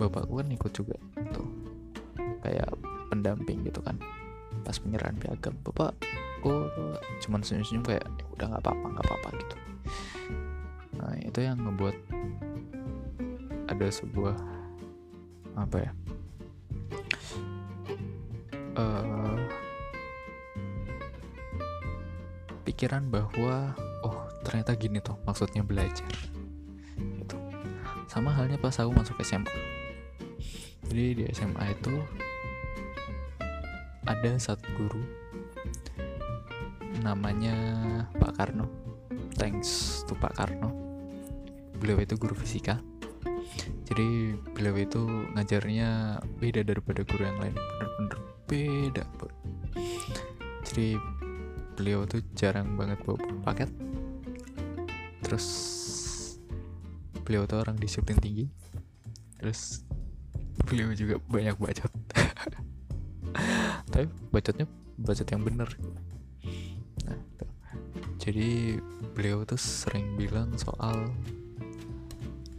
Bapakku 0.00 0.40
kan 0.40 0.48
ikut 0.48 0.72
juga 0.72 0.96
tuh. 1.36 1.44
Kayak 2.40 2.72
pendamping 3.12 3.62
gitu 3.68 3.84
kan. 3.84 4.00
Pas 4.64 4.80
penyerahan 4.80 5.14
piagam 5.20 5.54
bapak 5.60 5.92
cuman 7.20 7.44
senyum-senyum 7.44 7.84
kayak 7.84 8.04
ya 8.16 8.24
udah 8.32 8.46
nggak 8.48 8.62
apa-apa 8.64 8.86
nggak 8.96 9.06
apa-apa 9.06 9.28
gitu. 9.36 9.56
Nah 10.96 11.14
itu 11.20 11.38
yang 11.44 11.60
ngebuat 11.60 11.96
ada 13.68 13.86
sebuah 13.92 14.36
apa 15.54 15.76
ya 15.78 15.92
uh, 18.74 19.36
pikiran 22.80 23.12
bahwa 23.12 23.76
oh 24.00 24.24
ternyata 24.40 24.72
gini 24.72 25.04
tuh 25.04 25.12
maksudnya 25.28 25.60
belajar. 25.60 26.08
Itu 26.96 27.36
sama 28.08 28.32
halnya 28.32 28.56
pas 28.56 28.80
aku 28.80 28.88
masuk 28.96 29.20
SMA 29.20 29.52
jadi 30.88 31.12
di 31.12 31.24
SMA 31.28 31.76
itu 31.76 31.92
ada 34.08 34.32
satu 34.40 34.64
guru 34.80 35.04
namanya 37.04 37.52
Pak 38.16 38.40
Karno. 38.40 38.64
Thanks 39.36 40.00
to 40.08 40.16
Pak 40.16 40.40
Karno. 40.40 40.72
Beliau 41.76 42.00
itu 42.00 42.16
guru 42.16 42.32
fisika. 42.32 42.80
Jadi 43.92 44.40
beliau 44.56 44.80
itu 44.80 45.04
ngajarnya 45.36 46.16
beda 46.40 46.64
daripada 46.64 47.04
guru 47.04 47.28
yang 47.28 47.44
lain. 47.44 47.52
Bener-bener 47.52 48.18
beda 48.48 49.04
jadi 50.70 50.94
beliau 51.80 52.04
tuh 52.04 52.20
jarang 52.36 52.76
banget 52.76 53.00
bawa 53.08 53.16
paket. 53.48 53.72
Terus 55.24 55.46
beliau 57.24 57.48
tuh 57.48 57.64
orang 57.64 57.80
disiplin 57.80 58.20
tinggi. 58.20 58.52
Terus 59.40 59.80
beliau 60.68 60.92
juga 60.92 61.16
banyak 61.24 61.56
bacot. 61.56 61.88
Tapi 63.96 64.04
bacotnya 64.28 64.68
bacot 65.00 65.24
yang 65.24 65.40
bener. 65.40 65.72
Nah, 67.08 67.18
jadi 68.20 68.76
beliau 69.16 69.48
tuh 69.48 69.56
sering 69.56 70.20
bilang 70.20 70.52
soal 70.60 71.08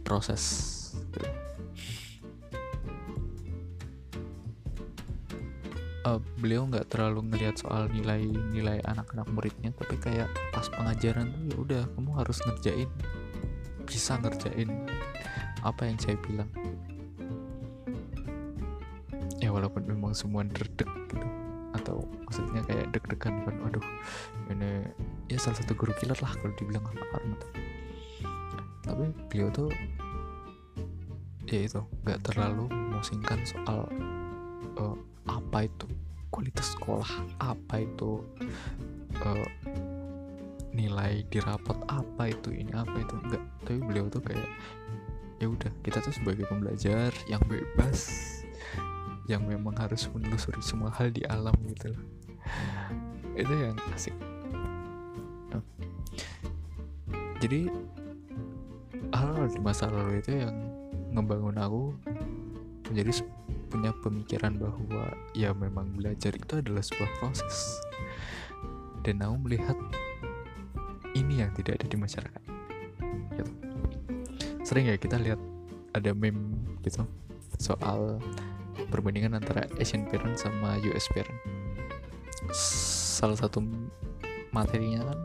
proses 0.02 0.81
uh, 6.06 6.20
beliau 6.38 6.66
nggak 6.66 6.90
terlalu 6.90 7.26
ngelihat 7.30 7.58
soal 7.58 7.86
nilai-nilai 7.90 8.82
anak-anak 8.86 9.26
muridnya 9.30 9.70
tapi 9.76 9.96
kayak 9.98 10.28
pas 10.50 10.66
pengajaran 10.70 11.30
tuh 11.30 11.42
ya 11.46 11.56
udah 11.58 11.82
kamu 11.94 12.10
harus 12.18 12.38
ngerjain 12.46 12.90
bisa 13.86 14.18
ngerjain 14.18 14.70
apa 15.62 15.82
yang 15.86 15.98
saya 15.98 16.16
bilang. 16.22 16.50
Ya 19.42 19.50
walaupun 19.50 19.82
memang 19.90 20.14
semua 20.14 20.46
derdek 20.46 20.86
gitu 21.10 21.26
atau 21.74 22.06
maksudnya 22.22 22.62
kayak 22.62 22.94
deg-degan 22.94 23.42
kan 23.42 23.54
waduh 23.58 23.82
ini 24.52 24.86
ya 25.26 25.40
salah 25.40 25.58
satu 25.58 25.74
guru 25.74 25.90
killer 25.98 26.14
lah 26.20 26.30
kalau 26.38 26.54
dibilang 26.54 26.84
karena 26.84 27.34
tapi 28.82 29.08
beliau 29.32 29.48
tuh 29.50 29.70
ya 31.48 31.64
itu 31.64 31.80
nggak 32.04 32.20
terlalu 32.22 32.68
memusingkan 32.70 33.40
soal 33.42 33.88
uh, 34.78 34.96
apa 35.42 35.66
itu 35.66 35.86
kualitas 36.32 36.72
sekolah 36.78 37.10
apa 37.42 37.84
itu 37.84 38.24
uh, 39.20 39.48
nilai 40.72 41.20
di 41.28 41.38
rapot 41.44 41.76
apa 41.90 42.32
itu 42.32 42.48
ini 42.54 42.72
apa 42.72 42.96
itu 42.96 43.14
enggak 43.20 43.44
tapi 43.68 43.78
beliau 43.84 44.08
tuh 44.08 44.24
kayak 44.24 44.48
ya 45.36 45.46
udah 45.50 45.68
kita 45.84 46.00
tuh 46.00 46.14
sebagai 46.14 46.48
pembelajar 46.48 47.12
yang 47.28 47.42
bebas 47.44 48.32
yang 49.28 49.44
memang 49.44 49.76
harus 49.76 50.08
menelusuri 50.08 50.64
semua 50.64 50.88
hal 50.96 51.12
di 51.12 51.22
alam 51.28 51.54
gitu 51.68 51.92
loh 51.92 52.04
itu 53.36 53.52
yang 53.52 53.76
asik 53.92 54.16
nah. 55.52 55.62
jadi 57.38 57.68
hal, 59.12 59.52
di 59.52 59.60
masa 59.60 59.92
lalu 59.92 60.24
itu 60.24 60.32
yang 60.40 60.56
ngebangun 61.12 61.60
aku 61.60 61.92
menjadi 62.88 63.12
punya 63.72 63.96
pemikiran 64.04 64.60
bahwa 64.60 65.16
ya 65.32 65.56
memang 65.56 65.96
belajar 65.96 66.36
itu 66.36 66.60
adalah 66.60 66.84
sebuah 66.84 67.08
proses. 67.16 67.80
Dan 69.00 69.24
aku 69.24 69.48
melihat 69.48 69.78
ini 71.16 71.40
yang 71.40 71.50
tidak 71.56 71.80
ada 71.80 71.86
di 71.88 71.96
masyarakat. 71.96 72.42
Gitu. 73.32 73.52
sering 74.62 74.86
ya 74.86 74.94
kita 75.00 75.16
lihat 75.18 75.40
ada 75.96 76.12
meme 76.14 76.54
gitu 76.84 77.02
soal 77.58 78.22
perbandingan 78.92 79.34
antara 79.34 79.66
Asian 79.80 80.06
parent 80.06 80.38
sama 80.38 80.78
US 80.86 81.08
parent. 81.10 81.40
Salah 82.54 83.34
satu 83.40 83.64
materinya 84.52 85.08
kan 85.08 85.18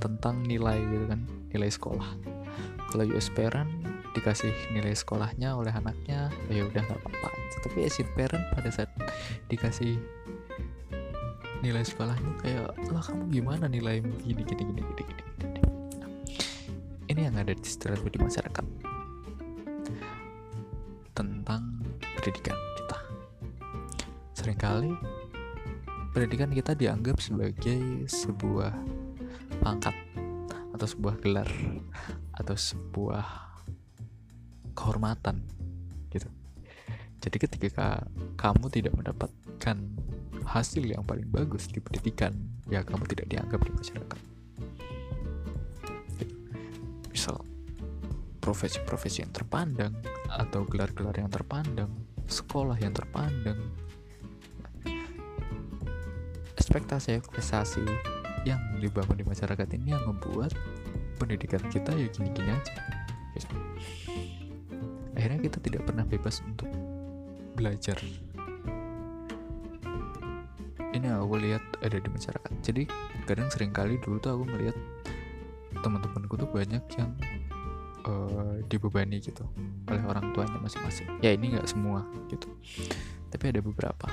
tentang 0.00 0.42
nilai 0.42 0.80
gitu 0.90 1.04
kan 1.06 1.20
nilai 1.52 1.70
sekolah. 1.70 2.10
Kalau 2.90 3.04
US 3.14 3.28
parent 3.30 3.70
dikasih 4.16 4.72
nilai 4.72 4.96
sekolahnya 4.96 5.52
oleh 5.52 5.68
anaknya 5.68 6.32
ya 6.48 6.64
udah 6.64 6.80
nggak 6.80 7.00
apa-apa. 7.04 7.28
Tapi 7.60 7.84
Asian 7.84 8.08
parent 8.16 8.48
pada 8.56 8.72
saat 8.72 8.88
dikasih 9.52 10.00
nilai 11.60 11.84
sekolahnya 11.84 12.32
kayak 12.40 12.72
lah 12.88 13.04
kamu 13.04 13.28
gimana 13.28 13.68
nilai 13.68 14.00
gini 14.24 14.40
gini 14.40 14.62
gini 14.64 14.80
gini, 14.80 15.02
gini. 15.04 15.22
Nah, 16.00 16.10
ini 17.12 17.20
yang 17.28 17.36
ada 17.36 17.52
di 17.52 17.68
stereotip 17.68 18.08
di 18.08 18.20
masyarakat. 18.24 18.64
Tentang 21.12 21.62
pendidikan 22.16 22.56
kita. 22.80 22.98
Seringkali 24.32 24.92
pendidikan 26.16 26.48
kita 26.48 26.72
dianggap 26.72 27.20
sebagai 27.20 28.08
sebuah 28.08 28.72
pangkat 29.60 29.96
atau 30.72 30.86
sebuah 30.88 31.14
gelar 31.24 31.48
atau 32.36 32.56
sebuah 32.56 33.45
kehormatan 34.86 35.42
gitu. 36.14 36.30
Jadi 37.18 37.36
ketika 37.42 38.06
kamu 38.38 38.70
tidak 38.70 38.94
mendapatkan 38.94 39.76
hasil 40.46 40.86
yang 40.86 41.02
paling 41.02 41.26
bagus 41.26 41.66
di 41.66 41.82
pendidikan 41.82 42.38
ya 42.70 42.86
kamu 42.86 43.02
tidak 43.10 43.26
dianggap 43.26 43.58
di 43.66 43.74
masyarakat. 43.74 44.20
Gitu. 46.22 46.34
misal 47.10 47.42
profesi-profesi 48.38 49.26
yang 49.26 49.34
terpandang 49.34 49.90
atau 50.30 50.62
gelar-gelar 50.70 51.18
yang 51.18 51.26
terpandang 51.26 51.90
sekolah 52.30 52.78
yang 52.78 52.94
terpandang 52.94 53.58
ekspektasi 56.54 57.18
ekspektasi 57.18 57.82
yang 58.46 58.62
dibangun 58.78 59.18
di 59.18 59.26
masyarakat 59.26 59.66
ini 59.74 59.90
yang 59.90 60.06
membuat 60.06 60.54
pendidikan 61.18 61.62
kita 61.66 61.90
ya 61.90 62.06
gini-gini 62.06 62.54
aja 62.54 62.74
gitu 63.34 63.56
akhirnya 65.16 65.40
kita 65.48 65.58
tidak 65.64 65.82
pernah 65.88 66.04
bebas 66.04 66.44
untuk 66.44 66.68
belajar. 67.56 67.96
Ini 70.92 71.12
aku 71.12 71.36
lihat 71.40 71.64
ada 71.80 71.96
di 71.96 72.08
masyarakat. 72.08 72.52
Jadi 72.60 72.84
kadang 73.24 73.48
sering 73.48 73.72
kali 73.72 73.96
dulu 74.00 74.20
tuh 74.20 74.36
aku 74.36 74.44
melihat 74.48 74.76
teman-temanku 75.80 76.36
tuh 76.40 76.48
banyak 76.48 76.84
yang 76.96 77.10
uh, 78.08 78.60
dibebani 78.68 79.20
gitu 79.20 79.44
oleh 79.88 80.02
orang 80.04 80.32
tuanya 80.32 80.60
masing-masing. 80.60 81.08
Ya 81.20 81.32
ini 81.32 81.56
nggak 81.56 81.68
semua 81.68 82.04
gitu. 82.28 82.48
Tapi 83.32 83.44
ada 83.52 83.60
beberapa. 83.64 84.08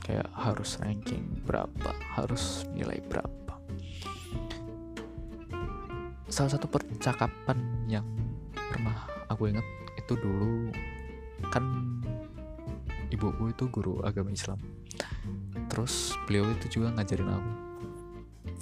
Kayak 0.00 0.30
harus 0.34 0.78
ranking 0.82 1.42
berapa 1.46 1.90
harus 2.18 2.66
nilai 2.74 2.98
berapa. 3.06 3.54
Salah 6.30 6.54
satu 6.54 6.70
percakapan 6.70 7.58
yang 7.90 8.06
pernah 8.54 9.06
aku 9.26 9.50
ingat 9.50 9.66
itu 10.10 10.26
dulu 10.26 10.74
kan 11.54 11.62
ibuku 13.14 13.54
itu 13.54 13.70
guru 13.70 14.02
agama 14.02 14.34
Islam. 14.34 14.58
Terus 15.70 16.18
beliau 16.26 16.50
itu 16.50 16.66
juga 16.66 16.98
ngajarin 16.98 17.30
aku 17.30 17.52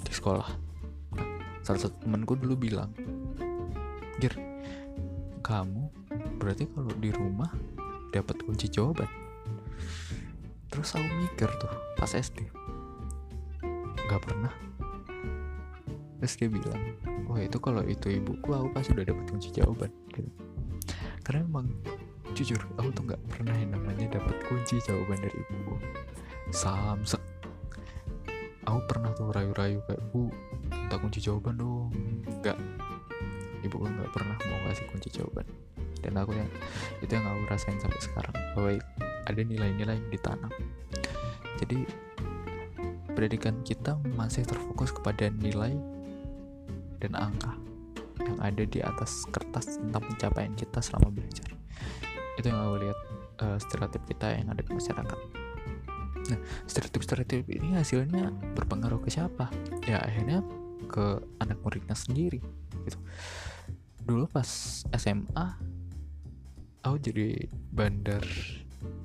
di 0.05 0.13
sekolah. 0.13 0.45
Salah 1.65 1.81
satu 1.81 2.05
temanku 2.05 2.37
dulu 2.37 2.53
bilang 2.53 2.93
Gir 4.21 4.37
kamu 5.41 5.89
berarti 6.37 6.69
kalau 6.69 6.93
di 7.01 7.09
rumah 7.09 7.49
dapat 8.13 8.45
kunci 8.45 8.69
jawaban. 8.69 9.09
Terus 10.69 10.93
aku 10.93 11.09
mikir 11.17 11.49
tuh 11.57 11.73
pas 11.97 12.13
SD 12.13 12.45
nggak 14.05 14.21
pernah. 14.21 14.53
Terus 16.21 16.33
dia 16.37 16.45
bilang 16.45 16.93
wah 17.25 17.41
itu 17.41 17.57
kalau 17.57 17.81
itu 17.89 18.21
ibuku 18.21 18.53
aku 18.53 18.69
pasti 18.69 18.93
udah 18.93 19.09
dapat 19.09 19.25
kunci 19.33 19.49
jawaban 19.49 19.89
karena 21.29 21.45
emang 21.45 21.69
jujur 22.33 22.57
aku 22.81 22.89
tuh 22.89 23.03
nggak 23.05 23.21
pernah 23.29 23.53
yang 23.53 23.77
namanya 23.77 24.17
dapat 24.17 24.33
kunci 24.49 24.81
jawaban 24.81 25.21
dari 25.21 25.37
ibu 25.37 25.77
samsek 26.49 27.21
aku 28.65 28.79
pernah 28.89 29.13
tuh 29.13 29.29
rayu-rayu 29.29 29.77
kayak 29.85 30.01
bu 30.09 30.33
minta 30.89 31.05
kunci 31.05 31.21
jawaban 31.21 31.53
dong. 31.61 31.93
Nggak. 32.41 32.57
Ibu 33.61 33.77
nggak 33.77 34.09
pernah 34.09 34.33
mau 34.41 34.57
kasih 34.65 34.89
kunci 34.89 35.13
jawaban. 35.13 35.45
Dan 36.01 36.17
aku 36.17 36.33
yang 36.33 36.49
itu 37.05 37.13
yang 37.13 37.29
aku 37.29 37.45
rasain 37.45 37.77
sampai 37.77 38.01
sekarang 38.01 38.33
bahwa 38.57 38.73
ada 39.29 39.41
nilai-nilai 39.45 40.01
yang 40.01 40.09
ditanam. 40.09 40.49
Jadi 41.61 41.85
pendidikan 43.13 43.61
kita 43.61 44.01
masih 44.17 44.49
terfokus 44.49 44.89
kepada 44.89 45.29
nilai 45.29 45.77
dan 46.97 47.13
angka 47.13 47.53
ada 48.39 48.63
di 48.63 48.79
atas 48.79 49.27
kertas 49.29 49.77
tentang 49.77 50.03
pencapaian 50.07 50.53
kita 50.55 50.79
selama 50.79 51.11
belajar. 51.11 51.47
Itu 52.39 52.51
yang 52.51 52.59
aku 52.59 52.75
lihat 52.87 52.99
uh, 53.43 53.57
stereotip 53.59 54.03
kita 54.07 54.35
yang 54.35 54.47
ada 54.51 54.63
di 54.63 54.71
masyarakat. 54.71 55.19
Nah 56.29 56.39
stereotip-stereotip 56.67 57.45
ini 57.51 57.75
hasilnya 57.75 58.31
berpengaruh 58.55 59.03
ke 59.03 59.11
siapa? 59.11 59.51
Ya 59.83 59.99
akhirnya 60.03 60.43
ke 60.87 61.19
anak 61.43 61.59
muridnya 61.61 61.93
sendiri 61.93 62.39
gitu. 62.87 62.99
Dulu 64.07 64.25
pas 64.31 64.47
SMA 64.95 65.47
aku 66.83 66.95
jadi 66.99 67.49
bandar 67.75 68.23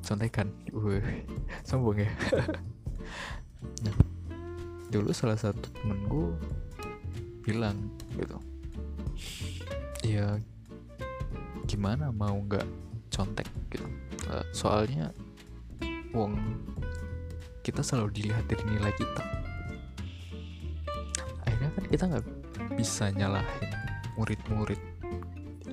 contekan. 0.04 0.54
Uh 0.70 1.02
sombong 1.68 2.02
ya. 2.02 2.10
Nah 3.64 3.96
dulu 4.92 5.10
salah 5.10 5.40
satu 5.40 5.72
temenku 5.74 6.36
bilang 7.42 7.74
gitu 8.14 8.53
ya 10.04 10.36
gimana 11.64 12.12
mau 12.12 12.36
nggak 12.44 12.66
contek 13.08 13.48
gitu? 13.72 13.86
Uh, 14.28 14.44
soalnya 14.52 15.10
uang 16.12 16.36
kita 17.64 17.80
selalu 17.80 18.22
dilihat 18.22 18.44
dari 18.46 18.64
nilai 18.68 18.92
kita. 18.92 19.22
Akhirnya 21.48 21.70
kan 21.72 21.84
kita 21.88 22.04
nggak 22.10 22.26
bisa 22.76 23.08
nyalahin 23.14 23.72
murid-murid 24.20 24.80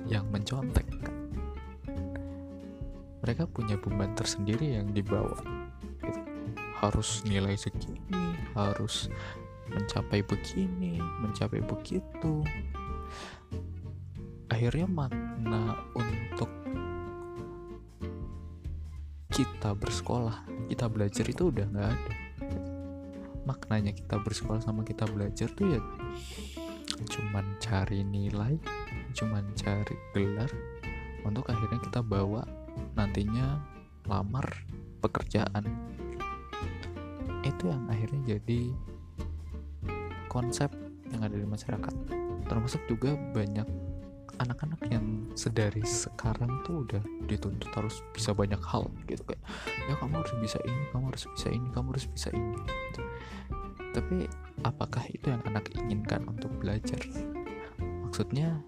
yang 0.08 0.26
mencontek 0.32 0.86
kan? 0.88 1.14
Mereka 3.22 3.46
punya 3.54 3.78
beban 3.78 4.16
tersendiri 4.18 4.80
yang 4.80 4.90
dibawa 4.90 5.38
gitu. 6.02 6.20
harus 6.82 7.22
nilai 7.22 7.54
segini 7.54 8.34
harus 8.52 9.06
mencapai 9.70 10.20
begini 10.26 11.00
mencapai 11.22 11.62
begitu 11.64 12.44
akhirnya 14.62 14.86
makna 14.86 15.74
untuk 15.90 16.46
kita 19.26 19.74
bersekolah 19.74 20.46
kita 20.70 20.86
belajar 20.86 21.26
itu 21.26 21.50
udah 21.50 21.66
nggak 21.66 21.88
ada. 21.90 22.14
Maknanya 23.42 23.90
kita 23.90 24.22
bersekolah 24.22 24.62
sama 24.62 24.86
kita 24.86 25.02
belajar 25.10 25.50
tuh 25.50 25.66
ya 25.66 25.82
cuman 26.94 27.58
cari 27.58 28.06
nilai 28.06 28.54
cuman 29.18 29.50
cari 29.58 29.98
gelar 30.14 30.46
untuk 31.26 31.42
akhirnya 31.50 31.82
kita 31.82 31.98
bawa 31.98 32.46
nantinya 32.94 33.58
lamar 34.06 34.46
pekerjaan. 35.02 35.66
Itu 37.42 37.66
yang 37.66 37.90
akhirnya 37.90 38.38
jadi 38.38 38.70
konsep 40.30 40.70
yang 41.10 41.26
ada 41.26 41.34
di 41.34 41.50
masyarakat. 41.50 41.94
Termasuk 42.46 42.86
juga 42.86 43.18
banyak 43.34 43.91
anak-anak 44.42 44.80
yang 44.90 45.06
sedari 45.38 45.80
sekarang 45.86 46.50
tuh 46.66 46.82
udah 46.82 47.02
dituntut 47.30 47.70
harus 47.72 48.02
bisa 48.10 48.34
banyak 48.34 48.58
hal 48.66 48.90
gitu 49.06 49.22
kayak 49.22 49.42
ya 49.86 49.94
kamu 49.96 50.18
harus 50.18 50.34
bisa 50.42 50.58
ini 50.66 50.82
kamu 50.90 51.04
harus 51.14 51.24
bisa 51.30 51.48
ini 51.54 51.68
kamu 51.70 51.86
harus 51.94 52.06
bisa 52.10 52.28
ini 52.34 52.58
gitu. 52.58 53.00
tapi 53.92 54.16
apakah 54.66 55.04
itu 55.14 55.26
yang 55.30 55.42
anak 55.46 55.68
inginkan 55.76 56.24
untuk 56.26 56.50
belajar? 56.58 56.98
Maksudnya 57.80 58.60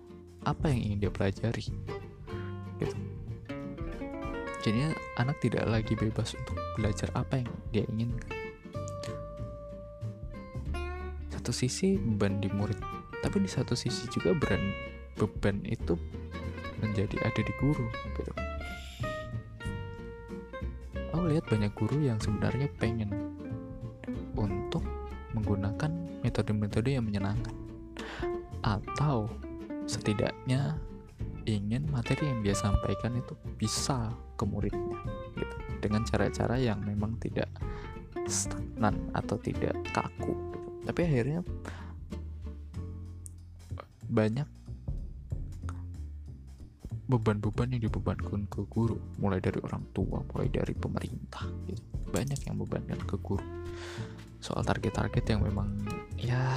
apa 0.45 0.69
yang 0.69 0.81
ingin 0.81 0.99
dia 1.09 1.13
pelajari? 1.13 1.65
Gitu. 2.77 2.97
Jadinya 4.65 4.93
anak 5.21 5.41
tidak 5.45 5.65
lagi 5.69 5.93
bebas 5.97 6.37
untuk 6.37 6.57
belajar 6.77 7.09
apa 7.17 7.41
yang 7.41 7.51
dia 7.73 7.85
inginkan. 7.89 8.33
Satu 11.33 11.53
sisi 11.53 11.97
beban 11.97 12.41
di 12.41 12.49
murid 12.53 12.81
tapi 13.25 13.41
di 13.41 13.49
satu 13.49 13.73
sisi 13.73 14.05
juga 14.13 14.37
beran 14.37 14.61
beban 15.15 15.63
itu 15.67 15.95
menjadi 16.83 17.17
ada 17.23 17.41
di 17.41 17.53
guru 17.63 17.87
gitu 18.19 18.33
aku 21.15 21.25
lihat 21.31 21.47
banyak 21.47 21.73
guru 21.79 21.97
yang 22.03 22.19
sebenarnya 22.19 22.69
pengen 22.77 23.11
untuk 24.35 24.83
menggunakan 25.33 25.91
metode-metode 26.27 26.91
yang 26.95 27.07
menyenangkan 27.07 27.55
atau 28.65 29.31
setidaknya 29.87 30.75
ingin 31.45 31.85
materi 31.93 32.25
yang 32.25 32.41
dia 32.41 32.57
sampaikan 32.57 33.21
itu 33.21 33.37
bisa 33.61 34.11
ke 34.35 34.45
muridnya 34.49 34.99
gitu 35.37 35.57
dengan 35.85 36.03
cara-cara 36.09 36.57
yang 36.57 36.81
memang 36.81 37.21
tidak 37.21 37.49
stagnan 38.25 38.97
atau 39.13 39.37
tidak 39.37 39.77
kaku 39.93 40.33
gitu. 40.33 40.69
tapi 40.89 41.01
akhirnya 41.05 41.41
banyak 44.09 44.49
beban-beban 47.05 47.69
yang 47.77 47.85
dibebankan 47.85 48.49
ke 48.49 48.65
guru 48.65 48.97
mulai 49.21 49.37
dari 49.37 49.61
orang 49.61 49.85
tua 49.93 50.25
mulai 50.33 50.49
dari 50.49 50.73
pemerintah 50.73 51.45
gitu. 51.69 51.85
Banyak 52.09 52.49
yang 52.49 52.57
bebankan 52.57 53.01
ke 53.05 53.17
guru. 53.21 53.45
Soal 54.41 54.65
target-target 54.65 55.25
yang 55.29 55.45
memang 55.45 55.69
ya 56.17 56.57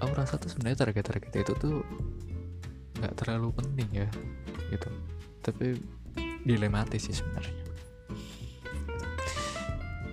aku 0.00 0.12
rasa 0.16 0.40
tuh 0.40 0.48
sebenarnya 0.48 0.88
target-target 0.88 1.32
itu 1.44 1.52
tuh 1.60 1.76
nggak 3.00 3.14
terlalu 3.20 3.52
penting 3.52 3.88
ya 3.92 4.08
gitu. 4.72 4.88
Tapi 5.44 5.76
dilematis 6.48 7.12
sih 7.12 7.16
sebenarnya. 7.16 7.56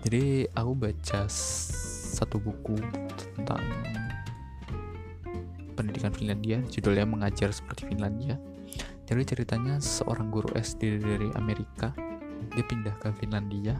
Jadi 0.03 0.47
aku 0.55 0.71
baca 0.75 1.27
satu 1.29 2.41
buku 2.41 2.75
tentang 3.35 3.61
pendidikan 5.79 6.11
Finlandia 6.11 6.59
judulnya 6.67 7.07
mengajar 7.07 7.55
seperti 7.55 7.87
Finlandia. 7.87 8.35
Jadi 9.07 9.23
ceritanya 9.23 9.79
seorang 9.79 10.27
guru 10.27 10.51
SD 10.59 10.99
dari 10.99 11.31
Amerika 11.39 11.95
dia 12.51 12.65
pindah 12.67 12.99
ke 12.99 13.15
Finlandia. 13.15 13.79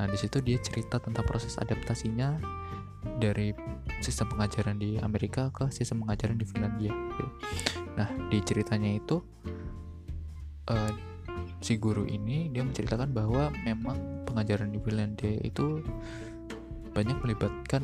Nah 0.00 0.08
di 0.08 0.16
situ 0.16 0.40
dia 0.40 0.56
cerita 0.56 0.96
tentang 0.96 1.28
proses 1.28 1.60
adaptasinya 1.60 2.40
dari 3.20 3.52
sistem 4.00 4.32
pengajaran 4.34 4.80
di 4.80 4.96
Amerika 4.98 5.52
ke 5.52 5.68
sistem 5.68 6.02
pengajaran 6.02 6.40
di 6.40 6.46
Finlandia. 6.48 6.96
Nah 7.94 8.08
di 8.32 8.38
ceritanya 8.42 8.88
itu 8.88 9.20
uh, 10.72 10.92
si 11.60 11.78
guru 11.78 12.06
ini 12.06 12.50
dia 12.50 12.64
menceritakan 12.64 13.14
bahwa 13.14 13.52
memang 13.62 14.26
pengajaran 14.26 14.70
di 14.70 14.78
Finlandia 14.82 15.38
itu 15.44 15.82
banyak 16.94 17.18
melibatkan 17.22 17.82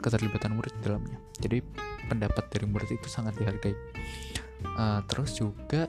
keterlibatan 0.00 0.56
murid 0.56 0.72
di 0.78 0.82
dalamnya. 0.84 1.18
Jadi 1.40 1.58
pendapat 2.06 2.44
dari 2.52 2.66
murid 2.68 2.90
itu 2.92 3.08
sangat 3.08 3.36
dihargai. 3.36 3.74
Uh, 4.76 5.00
terus 5.08 5.36
juga 5.36 5.84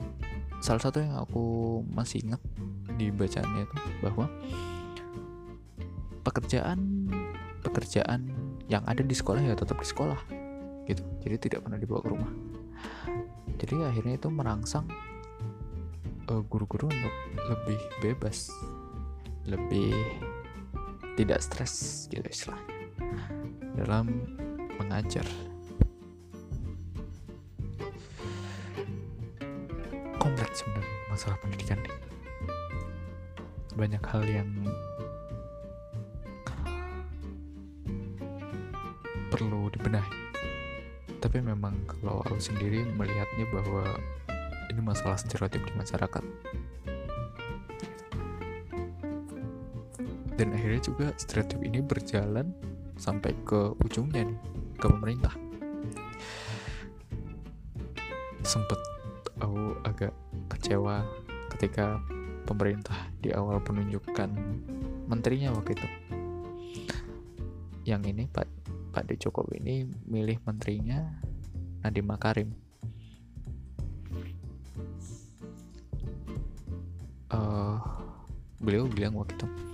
salah 0.60 0.82
satu 0.82 1.00
yang 1.00 1.16
aku 1.16 1.80
masih 1.88 2.24
ingat 2.26 2.42
di 2.98 3.08
bacaannya 3.14 3.64
itu 3.64 3.76
bahwa 4.02 4.26
pekerjaan 6.26 7.08
pekerjaan 7.64 8.28
yang 8.68 8.84
ada 8.84 9.00
di 9.00 9.14
sekolah 9.16 9.40
ya 9.40 9.56
tetap 9.56 9.80
di 9.80 9.88
sekolah 9.88 10.20
gitu. 10.84 11.02
Jadi 11.24 11.36
tidak 11.48 11.64
pernah 11.64 11.78
dibawa 11.80 12.00
ke 12.04 12.08
rumah. 12.12 12.32
Jadi 13.58 13.74
akhirnya 13.82 14.14
itu 14.20 14.28
merangsang 14.28 14.86
guru 16.28 16.44
guru-guru 16.44 16.92
untuk 16.92 17.14
lebih 17.48 17.80
bebas 18.04 18.52
lebih 19.48 19.96
tidak 21.16 21.40
stres 21.40 22.04
gitu 22.12 22.28
istilahnya 22.28 22.77
dalam 23.78 24.10
mengajar. 24.82 25.22
Kompleks 30.18 30.66
sebenarnya 30.66 30.98
masalah 31.06 31.38
pendidikan 31.38 31.78
nih. 31.86 31.94
Banyak 33.78 34.02
hal 34.02 34.22
yang 34.26 34.50
perlu 39.30 39.70
dibenahi. 39.70 40.10
Tapi 41.22 41.38
memang 41.38 41.78
kalau 41.86 42.22
aku 42.26 42.42
sendiri 42.42 42.82
melihatnya 42.98 43.46
bahwa 43.54 43.86
ini 44.74 44.80
masalah 44.82 45.14
stereotip 45.14 45.62
di 45.62 45.74
masyarakat. 45.78 46.24
Dan 50.38 50.54
akhirnya 50.54 50.82
juga 50.82 51.06
stereotip 51.18 51.58
ini 51.66 51.82
berjalan 51.82 52.54
sampai 52.98 53.32
ke 53.46 53.72
ujungnya 53.86 54.26
nih 54.26 54.38
ke 54.76 54.86
pemerintah. 54.90 55.34
Sempet 58.42 58.78
aku 59.38 59.78
agak 59.86 60.12
kecewa 60.50 61.06
ketika 61.56 62.02
pemerintah 62.44 62.96
di 63.22 63.30
awal 63.30 63.62
penunjukan 63.62 64.34
menterinya 65.06 65.54
waktu 65.54 65.78
itu. 65.78 65.88
Yang 67.86 68.02
ini 68.12 68.24
Pak 68.28 68.48
Pak 68.92 69.04
De 69.08 69.14
Jokowi 69.16 69.62
ini 69.62 69.86
milih 70.04 70.42
menterinya 70.44 71.06
Nadiem 71.86 72.04
Makarim. 72.04 72.50
Uh, 77.28 77.76
beliau 78.56 78.88
bilang 78.88 79.12
waktu 79.20 79.36
itu 79.36 79.67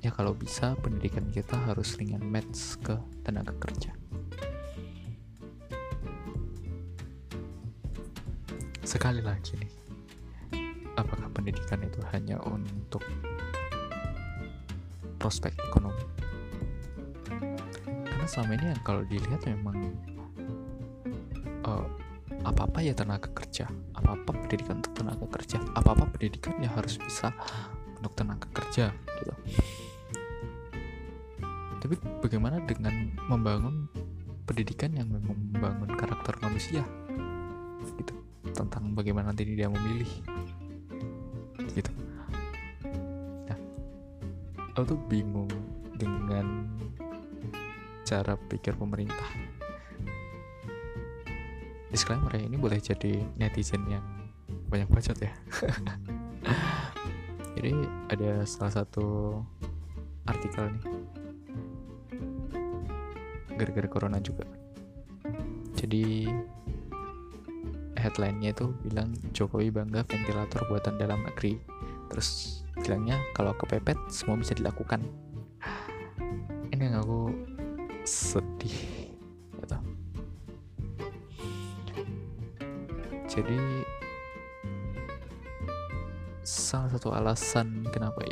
ya 0.00 0.08
kalau 0.08 0.32
bisa 0.32 0.72
pendidikan 0.80 1.28
kita 1.28 1.60
harus 1.68 1.96
ringan 2.00 2.24
match 2.24 2.80
ke 2.80 2.96
tenaga 3.20 3.52
kerja. 3.60 3.92
Sekali 8.80 9.20
lagi 9.20 9.60
nih 9.60 9.72
apakah 10.96 11.28
pendidikan 11.30 11.84
itu 11.84 12.00
hanya 12.16 12.40
untuk 12.48 13.04
prospek 15.20 15.52
ekonomi? 15.68 16.04
Karena 17.84 18.26
selama 18.26 18.52
ini 18.56 18.66
yang 18.72 18.82
kalau 18.82 19.04
dilihat 19.04 19.44
memang 19.46 19.76
uh, 21.68 21.86
apa-apa 22.40 22.80
ya 22.80 22.96
tenaga 22.96 23.28
kerja 23.36 23.68
apa-apa 23.92 24.32
pendidikan 24.32 24.80
untuk 24.80 24.96
tenaga 24.96 25.26
kerja 25.28 25.60
apa-apa 25.76 26.08
pendidikan 26.16 26.56
ya 26.56 26.72
harus 26.72 26.96
bisa 26.96 27.36
untuk 28.00 28.16
tenaga 28.16 28.48
kerja 28.56 28.96
gitu 29.20 29.34
tapi 31.90 32.06
bagaimana 32.22 32.62
dengan 32.70 33.10
membangun 33.26 33.90
pendidikan 34.46 34.94
yang 34.94 35.10
membangun 35.10 35.90
karakter 35.98 36.38
manusia? 36.38 36.86
Tentang 38.54 38.94
bagaimana 38.94 39.34
nanti 39.34 39.42
dia 39.42 39.66
memilih. 39.66 40.06
Gitu. 41.74 41.90
Nah 43.42 43.58
aku 44.70 44.94
tuh 44.94 45.02
bingung 45.10 45.50
dengan 45.98 46.70
cara 48.06 48.38
pikir 48.38 48.78
pemerintah. 48.78 49.26
Disclaimer 51.90 52.30
ya 52.38 52.46
ini 52.46 52.54
boleh 52.54 52.78
jadi 52.78 53.18
netizen 53.34 53.82
yang 53.90 54.06
banyak 54.70 54.86
bacot 54.86 55.18
ya. 55.18 55.34
Jadi 57.58 57.74
ada 58.14 58.46
salah 58.46 58.72
satu 58.78 59.42
artikel 60.22 60.70
nih 60.70 60.89
gara-gara 63.60 63.88
corona 63.92 64.16
juga. 64.24 64.48
Jadi 65.76 66.24
headline-nya 68.00 68.56
itu 68.56 68.72
bilang 68.88 69.12
Jokowi 69.36 69.68
bangga 69.68 70.08
ventilator 70.08 70.64
buatan 70.72 70.96
dalam 70.96 71.20
negeri. 71.28 71.60
Terus 72.08 72.60
bilangnya 72.80 73.20
kalau 73.36 73.52
kepepet 73.52 74.00
semua 74.08 74.40
bisa 74.40 74.56
dilakukan. 74.56 75.04
Ini 76.72 76.88
yang 76.88 77.04
aku 77.04 77.20
sedih 78.08 79.12
gitu. 79.60 79.78
jadi 83.30 83.84
salah 86.42 86.90
satu 86.90 87.14
alasan 87.14 87.86
kenapa 87.94 88.26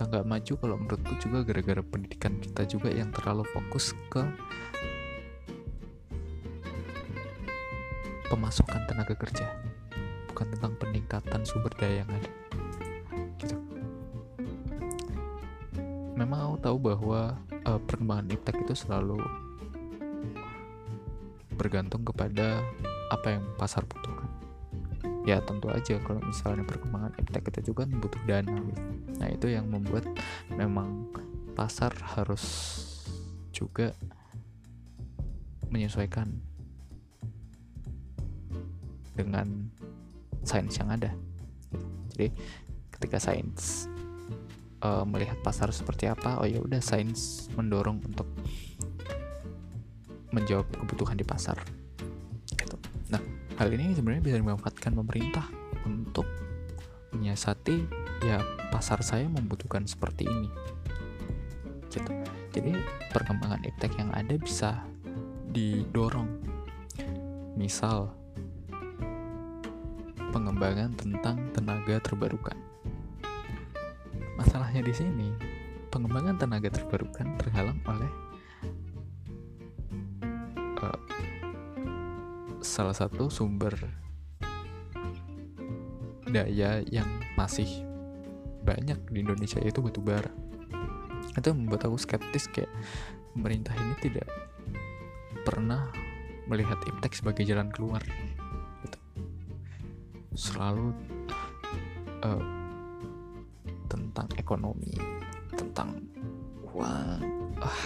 kita 0.00 0.10
nggak 0.10 0.26
maju 0.26 0.52
kalau 0.58 0.76
menurutku 0.80 1.14
juga 1.22 1.46
gara-gara 1.46 1.84
pendidikan 1.84 2.34
kita 2.40 2.66
juga 2.66 2.88
yang 2.90 3.12
terlalu 3.14 3.46
fokus 3.52 3.94
ke 4.10 4.24
pemasukan 8.30 8.86
tenaga 8.86 9.18
kerja 9.18 9.50
bukan 10.30 10.46
tentang 10.56 10.72
peningkatan 10.78 11.42
sumber 11.42 11.74
daya 11.74 12.06
yang 12.06 12.10
ada. 12.14 12.30
Gitu. 13.42 13.56
Memang 16.14 16.54
aku 16.54 16.56
tahu 16.62 16.76
bahwa 16.78 17.34
uh, 17.66 17.80
perkembangan 17.82 18.30
iptek 18.30 18.56
itu 18.62 18.72
selalu 18.78 19.18
bergantung 21.58 22.06
kepada 22.06 22.62
apa 23.10 23.36
yang 23.36 23.44
pasar 23.58 23.82
butuhkan. 23.84 24.30
Ya 25.26 25.42
tentu 25.42 25.68
aja 25.68 25.98
kalau 26.00 26.22
misalnya 26.22 26.64
perkembangan 26.64 27.12
iptek 27.18 27.50
itu 27.50 27.74
juga 27.74 27.84
butuh 27.84 28.22
dana 28.24 28.54
gitu. 28.56 28.82
nah 29.20 29.28
itu 29.28 29.52
yang 29.52 29.68
membuat 29.68 30.08
memang 30.48 31.12
pasar 31.52 31.92
harus 32.16 32.40
juga 33.52 33.92
menyesuaikan 35.68 36.40
dengan 39.20 39.68
sains 40.44 40.74
yang 40.80 40.88
ada. 40.88 41.12
Jadi 42.16 42.32
ketika 42.96 43.20
sains 43.20 43.88
uh, 44.84 45.04
melihat 45.04 45.36
pasar 45.44 45.68
seperti 45.72 46.08
apa, 46.08 46.40
oh 46.40 46.48
ya 46.48 46.60
udah 46.60 46.80
sains 46.80 47.48
mendorong 47.56 48.00
untuk 48.04 48.28
menjawab 50.30 50.66
kebutuhan 50.70 51.18
di 51.18 51.26
pasar. 51.26 51.58
Gitu. 52.48 52.76
Nah 53.10 53.20
hal 53.58 53.68
ini 53.72 53.92
sebenarnya 53.92 54.22
bisa 54.24 54.36
dimanfaatkan 54.38 54.92
pemerintah 54.94 55.46
untuk 55.84 56.26
menyiasati 57.10 57.76
ya 58.22 58.38
pasar 58.70 59.02
saya 59.02 59.26
membutuhkan 59.26 59.84
seperti 59.88 60.28
ini. 60.28 60.48
Gitu. 61.90 62.12
Jadi 62.50 62.74
perkembangan 63.10 63.62
iptek 63.66 63.98
yang 63.98 64.10
ada 64.14 64.34
bisa 64.38 64.86
didorong. 65.50 66.30
Misal 67.58 68.19
pengembangan 70.30 70.94
tentang 70.94 71.36
tenaga 71.52 71.98
terbarukan. 71.98 72.56
Masalahnya 74.38 74.80
di 74.80 74.94
sini, 74.94 75.28
pengembangan 75.90 76.38
tenaga 76.38 76.70
terbarukan 76.70 77.36
terhalang 77.36 77.78
oleh 77.84 78.12
uh, 80.80 81.00
salah 82.62 82.94
satu 82.94 83.28
sumber 83.28 83.74
daya 86.30 86.80
yang 86.86 87.10
masih 87.34 87.66
banyak 88.62 88.96
di 89.10 89.26
Indonesia 89.26 89.58
yaitu 89.58 89.82
batu 89.82 89.98
bara. 89.98 90.30
Itu 91.34 91.52
membuat 91.52 91.90
aku 91.90 91.98
skeptis 91.98 92.46
kayak 92.48 92.70
pemerintah 93.34 93.74
ini 93.74 93.94
tidak 93.98 94.30
pernah 95.42 95.90
melihat 96.46 96.78
iptek 96.86 97.14
sebagai 97.14 97.46
jalan 97.46 97.70
keluar 97.70 98.02
selalu 100.40 100.96
uh, 102.24 102.44
tentang 103.92 104.24
ekonomi, 104.40 104.96
tentang 105.52 106.00
uang. 106.72 107.20
Uh, 107.60 107.80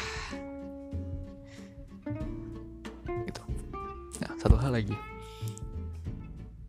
gitu. 3.27 3.43
Nah, 4.23 4.31
satu 4.39 4.55
hal 4.55 4.79
lagi. 4.79 4.95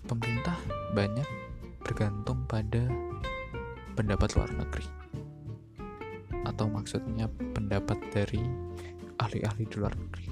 Pemerintah 0.10 0.58
banyak 0.98 1.30
bergantung 1.86 2.41
pada 2.50 2.82
pendapat 3.93 4.34
luar 4.34 4.50
negeri. 4.58 4.89
Atau 6.50 6.65
maksudnya 6.65 7.30
pendapat 7.54 8.02
dari 8.10 8.41
ahli-ahli 9.21 9.69
di 9.69 9.76
luar 9.78 9.93
negeri. 9.93 10.28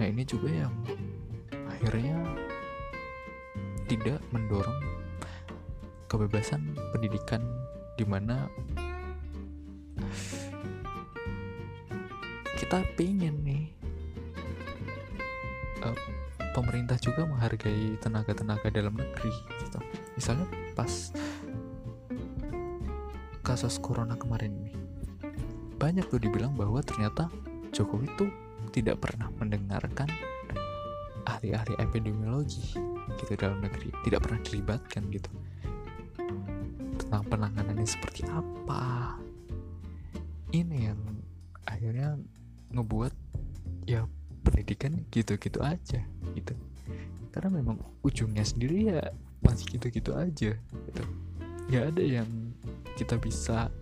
Nah, 0.00 0.06
ini 0.08 0.24
juga 0.24 0.48
yang 0.48 0.72
akhirnya 1.68 2.16
tidak 3.88 4.20
mendorong 4.32 4.80
kebebasan 6.08 6.76
pendidikan 6.94 7.42
di 7.94 8.04
mana 8.06 8.48
kita 12.54 12.80
pengen 12.96 13.34
nih 13.44 13.64
uh, 15.84 15.98
pemerintah 16.54 16.96
juga 17.02 17.26
menghargai 17.26 17.98
tenaga-tenaga 17.98 18.70
dalam 18.70 18.94
negeri 18.94 19.34
gitu. 19.58 19.78
Misalnya 20.14 20.46
pas 20.78 21.10
kasus 23.44 23.76
corona 23.82 24.16
kemarin 24.16 24.54
ini 24.54 24.74
banyak 25.76 26.08
tuh 26.08 26.22
dibilang 26.22 26.56
bahwa 26.56 26.80
ternyata 26.80 27.28
Jokowi 27.74 28.08
tuh 28.16 28.30
tidak 28.72 29.02
pernah 29.04 29.28
mendengarkan 29.36 30.08
ahli-ahli 31.28 31.76
epidemiologi 31.76 32.93
gitu 33.20 33.32
dalam 33.38 33.62
negeri. 33.62 33.90
Tidak 34.02 34.20
pernah 34.20 34.40
dilibatkan 34.42 35.02
gitu. 35.10 35.30
Tentang 37.00 37.22
penanganannya 37.28 37.86
seperti 37.86 38.26
apa. 38.28 39.16
Ini 40.54 40.76
yang 40.92 41.00
akhirnya 41.66 42.18
ngebuat 42.70 43.14
ya 43.88 44.06
pendidikan 44.44 45.02
gitu-gitu 45.10 45.60
aja 45.64 46.00
gitu. 46.34 46.54
Karena 47.34 47.50
memang 47.50 47.82
ujungnya 48.06 48.46
sendiri 48.46 48.94
ya 48.94 49.02
masih 49.42 49.66
gitu-gitu 49.74 50.14
aja 50.14 50.54
gitu. 50.58 51.02
Nggak 51.70 51.84
ada 51.96 52.02
yang 52.02 52.28
kita 52.94 53.18
bisa 53.18 53.72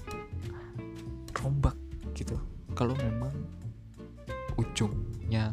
rombak 1.37 1.77
gitu. 2.16 2.38
Kalau 2.73 2.97
memang 2.97 3.35
ujungnya 4.57 5.53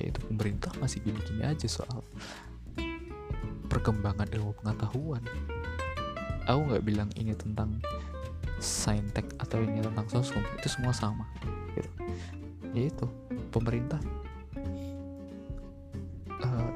yaitu 0.00 0.20
pemerintah 0.24 0.72
masih 0.80 1.04
gini-gini 1.04 1.44
aja 1.44 1.68
soal 1.68 2.00
perkembangan 3.80 4.28
ilmu 4.28 4.52
pengetahuan. 4.60 5.24
Aku 6.44 6.68
nggak 6.68 6.84
bilang 6.84 7.08
ini 7.16 7.32
tentang 7.32 7.80
saintek 8.60 9.24
atau 9.40 9.56
ini 9.64 9.80
tentang 9.80 10.04
sosum 10.12 10.44
itu 10.52 10.68
semua 10.68 10.92
sama 10.92 11.24
gitu. 11.72 11.88
yaitu 12.76 13.08
pemerintah 13.48 13.96
uh, 16.44 16.70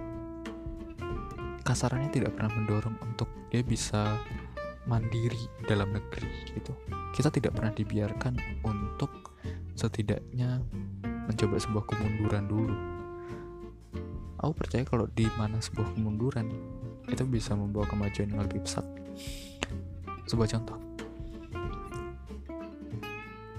kasarannya 1.60 2.08
tidak 2.08 2.32
pernah 2.32 2.56
mendorong 2.56 2.96
untuk 3.04 3.28
dia 3.52 3.60
bisa 3.60 4.16
mandiri 4.88 5.44
dalam 5.68 5.92
negeri 5.92 6.56
gitu. 6.56 6.72
Kita 7.12 7.28
tidak 7.28 7.52
pernah 7.52 7.72
dibiarkan 7.76 8.64
untuk 8.64 9.36
setidaknya 9.76 10.64
mencoba 11.04 11.60
sebuah 11.60 11.84
kemunduran 11.84 12.44
dulu. 12.48 12.76
Aku 14.40 14.52
percaya 14.56 14.84
kalau 14.84 15.08
di 15.08 15.24
mana 15.40 15.56
sebuah 15.60 15.96
kemunduran 15.96 16.52
itu 17.08 17.24
bisa 17.28 17.52
membawa 17.52 17.84
kemajuan 17.88 18.32
yang 18.32 18.42
lebih 18.44 18.64
pesat. 18.64 18.84
Sebuah 20.24 20.48
contoh. 20.56 20.78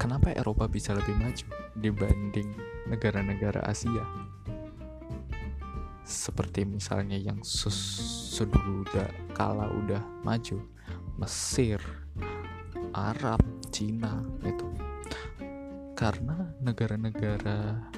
Kenapa 0.01 0.33
Eropa 0.37 0.69
bisa 0.69 0.93
lebih 0.93 1.17
maju 1.17 1.45
dibanding 1.77 2.53
negara-negara 2.85 3.65
Asia? 3.65 4.05
Seperti 6.05 6.61
misalnya 6.61 7.17
yang 7.17 7.41
sudah 7.41 9.09
kala 9.33 9.73
udah 9.73 10.05
maju, 10.21 10.61
Mesir, 11.17 11.81
Arab, 12.93 13.41
Cina 13.73 14.21
itu. 14.45 14.67
Karena 15.97 16.53
negara-negara 16.61 17.89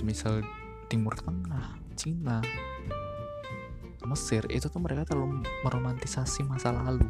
misal 0.00 0.40
Timur 0.88 1.12
Tengah, 1.20 1.76
Cina, 1.92 2.40
Mesir 4.08 4.42
itu 4.48 4.72
tuh 4.72 4.80
mereka 4.80 5.04
terlalu 5.04 5.44
meromantisasi 5.62 6.48
masa 6.48 6.72
lalu. 6.72 7.04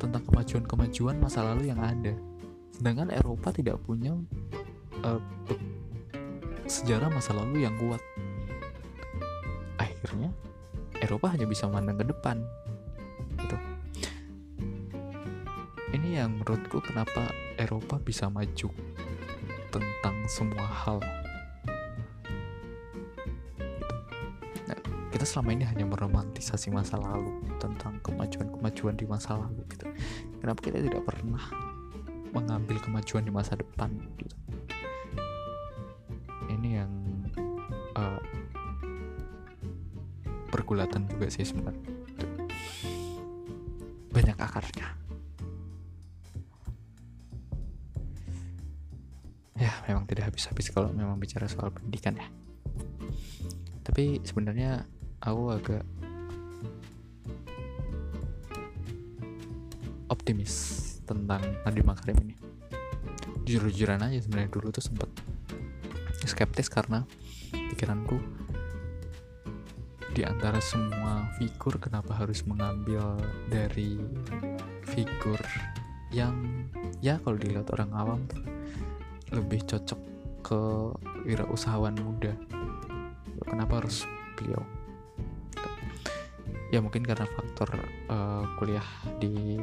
Tentang 0.00 0.24
kemajuan-kemajuan 0.24 1.20
masa 1.20 1.44
lalu 1.44 1.68
yang 1.68 1.78
ada. 1.84 2.16
Sedangkan 2.72 3.12
Eropa 3.12 3.52
tidak 3.52 3.76
punya 3.84 4.16
uh, 5.04 5.20
sejarah 6.64 7.12
masa 7.12 7.36
lalu 7.36 7.68
yang 7.68 7.76
kuat. 7.76 8.00
Akhirnya 9.76 10.32
Eropa 10.98 11.30
hanya 11.36 11.44
bisa 11.44 11.68
memandang 11.68 12.00
ke 12.00 12.06
depan 12.08 12.36
gitu. 13.38 13.56
Ini 15.92 16.24
yang 16.24 16.40
menurutku 16.40 16.80
kenapa 16.80 17.32
Eropa 17.56 18.00
bisa 18.00 18.28
maju 18.28 18.68
tentang 19.68 20.16
semua 20.28 20.64
hal 20.64 21.00
selama 25.28 25.52
ini 25.52 25.68
hanya 25.68 25.84
meromantisasi 25.84 26.72
masa 26.72 26.96
lalu 26.96 27.36
tentang 27.60 28.00
kemajuan-kemajuan 28.00 28.48
kemajuan 28.56 28.94
di 28.96 29.04
masa 29.04 29.36
lalu 29.36 29.60
gitu. 29.68 29.84
Kenapa 30.40 30.60
kita 30.64 30.80
tidak 30.80 31.04
pernah 31.04 31.44
mengambil 32.32 32.80
kemajuan 32.80 33.28
di 33.28 33.32
masa 33.32 33.60
depan 33.60 33.92
gitu? 34.16 34.36
Ini 36.48 36.68
yang 36.80 36.92
uh, 37.92 38.20
pergulatan 40.48 41.04
juga 41.12 41.28
sih 41.28 41.44
sebenarnya 41.44 41.92
banyak 44.08 44.36
akarnya. 44.40 44.88
Ya 49.60 49.76
memang 49.84 50.08
tidak 50.08 50.32
habis-habis 50.32 50.72
kalau 50.72 50.88
memang 50.88 51.20
bicara 51.20 51.44
soal 51.52 51.68
pendidikan 51.68 52.16
ya. 52.16 52.28
Tapi 53.84 54.24
sebenarnya 54.24 54.88
aku 55.18 55.42
agak 55.54 55.84
optimis 60.08 60.54
tentang 61.04 61.42
Nadiem 61.64 61.86
Makarim 61.86 62.16
ini. 62.24 62.34
Jujur-jujuran 63.44 64.04
aja 64.04 64.20
sebenarnya 64.20 64.50
dulu 64.52 64.68
tuh 64.72 64.84
sempet 64.84 65.08
skeptis 66.28 66.68
karena 66.68 67.08
pikiranku 67.72 68.20
di 70.12 70.20
antara 70.26 70.60
semua 70.60 71.32
figur 71.40 71.80
kenapa 71.80 72.12
harus 72.12 72.44
mengambil 72.44 73.16
dari 73.48 73.96
figur 74.84 75.40
yang 76.12 76.66
ya 77.00 77.16
kalau 77.24 77.40
dilihat 77.40 77.68
orang 77.72 77.90
awam 77.96 78.20
tuh 78.28 78.42
lebih 79.32 79.64
cocok 79.64 80.00
ke 80.44 80.60
wirausahawan 81.28 81.96
muda. 82.00 82.32
Kenapa 83.44 83.84
harus 83.84 84.04
beliau 84.36 84.60
ya 86.68 86.78
mungkin 86.84 87.04
karena 87.04 87.24
faktor 87.24 87.68
uh, 88.12 88.44
kuliah 88.60 88.84
di 89.20 89.56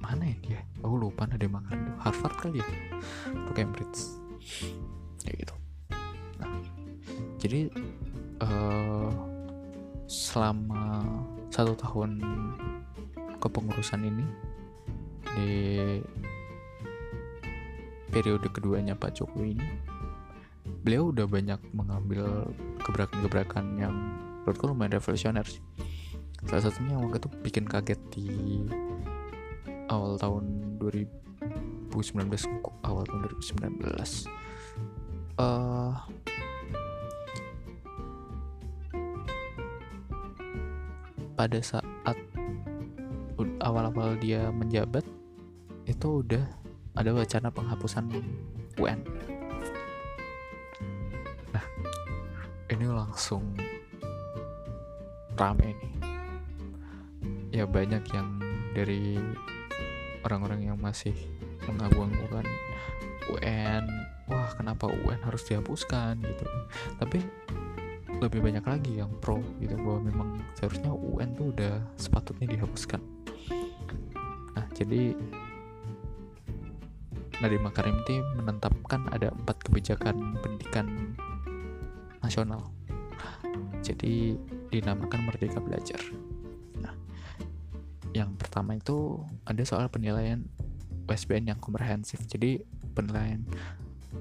mana 0.00 0.28
ya 0.28 0.36
dia? 0.44 0.60
Aku 0.84 1.00
lupa 1.00 1.24
ada 1.24 1.40
tuh 1.40 1.96
Harvard 2.00 2.36
kali 2.40 2.58
ya? 2.60 2.68
Atau 3.32 3.52
Cambridge? 3.56 4.00
Ya 5.24 5.32
gitu. 5.32 5.54
Nah 6.40 6.52
jadi 7.40 7.68
uh, 8.44 9.08
selama 10.08 11.04
satu 11.48 11.72
tahun 11.76 12.20
kepengurusan 13.40 14.04
ini 14.04 14.26
di 15.34 15.50
periode 18.12 18.46
keduanya 18.54 18.94
Pak 18.94 19.18
Jokowi 19.18 19.58
ini 19.58 19.68
beliau 20.84 21.10
udah 21.10 21.26
banyak 21.26 21.60
mengambil 21.74 22.52
gebrakan-gebrakan 22.84 23.66
yang 23.80 23.96
menurutku 24.44 24.68
lumayan 24.68 25.00
revolusioner 25.00 25.44
sih 25.48 25.64
salah 26.44 26.68
satunya 26.68 27.00
waktu 27.00 27.18
itu 27.24 27.28
bikin 27.40 27.64
kaget 27.64 28.00
di 28.12 28.28
awal 29.88 30.20
tahun 30.20 30.76
2019 30.78 31.96
awal 32.84 33.04
tahun 33.08 33.20
2019 33.32 33.80
uh, 35.40 35.96
pada 41.34 41.58
saat 41.64 41.84
awal-awal 43.64 44.14
dia 44.20 44.52
menjabat 44.52 45.02
itu 45.88 46.20
udah 46.20 46.44
ada 46.94 47.10
wacana 47.16 47.48
penghapusan 47.48 48.06
UN. 48.76 49.00
Nah, 51.50 51.64
ini 52.68 52.86
langsung 52.86 53.56
rame 55.34 55.74
nih. 55.74 55.92
Ya 57.54 57.64
banyak 57.70 58.02
yang 58.10 58.28
dari 58.74 59.18
orang-orang 60.26 60.72
yang 60.72 60.78
masih 60.80 61.14
mengagungkan 61.70 62.44
UN, 63.30 63.84
wah 64.28 64.50
kenapa 64.56 64.90
UN 64.90 65.20
harus 65.22 65.46
dihapuskan 65.46 66.18
gitu. 66.20 66.44
Tapi 66.98 67.18
lebih 68.18 68.40
banyak 68.40 68.64
lagi 68.64 68.92
yang 69.02 69.10
pro 69.20 69.42
gitu 69.58 69.74
bahwa 69.76 70.00
memang 70.00 70.28
seharusnya 70.56 70.90
UN 70.94 71.34
tuh 71.34 71.50
udah 71.50 71.82
sepatutnya 71.98 72.46
dihapuskan. 72.56 73.02
Nah, 74.54 74.66
jadi 74.72 75.12
Nadiem 77.42 77.66
Makarim 77.66 77.98
itu 78.06 78.22
menetapkan 78.38 79.10
ada 79.10 79.34
empat 79.34 79.66
kebijakan 79.66 80.38
pendidikan 80.38 81.18
nasional. 82.22 82.70
Jadi 83.82 84.38
dinamakan 84.80 85.20
Merdeka 85.26 85.62
Belajar. 85.62 86.00
Nah, 86.80 86.94
yang 88.10 88.34
pertama 88.34 88.74
itu 88.74 89.22
ada 89.46 89.62
soal 89.62 89.86
penilaian 89.90 90.42
USBN 91.06 91.54
yang 91.54 91.58
komprehensif. 91.60 92.22
Jadi 92.26 92.62
penilaian 92.96 93.44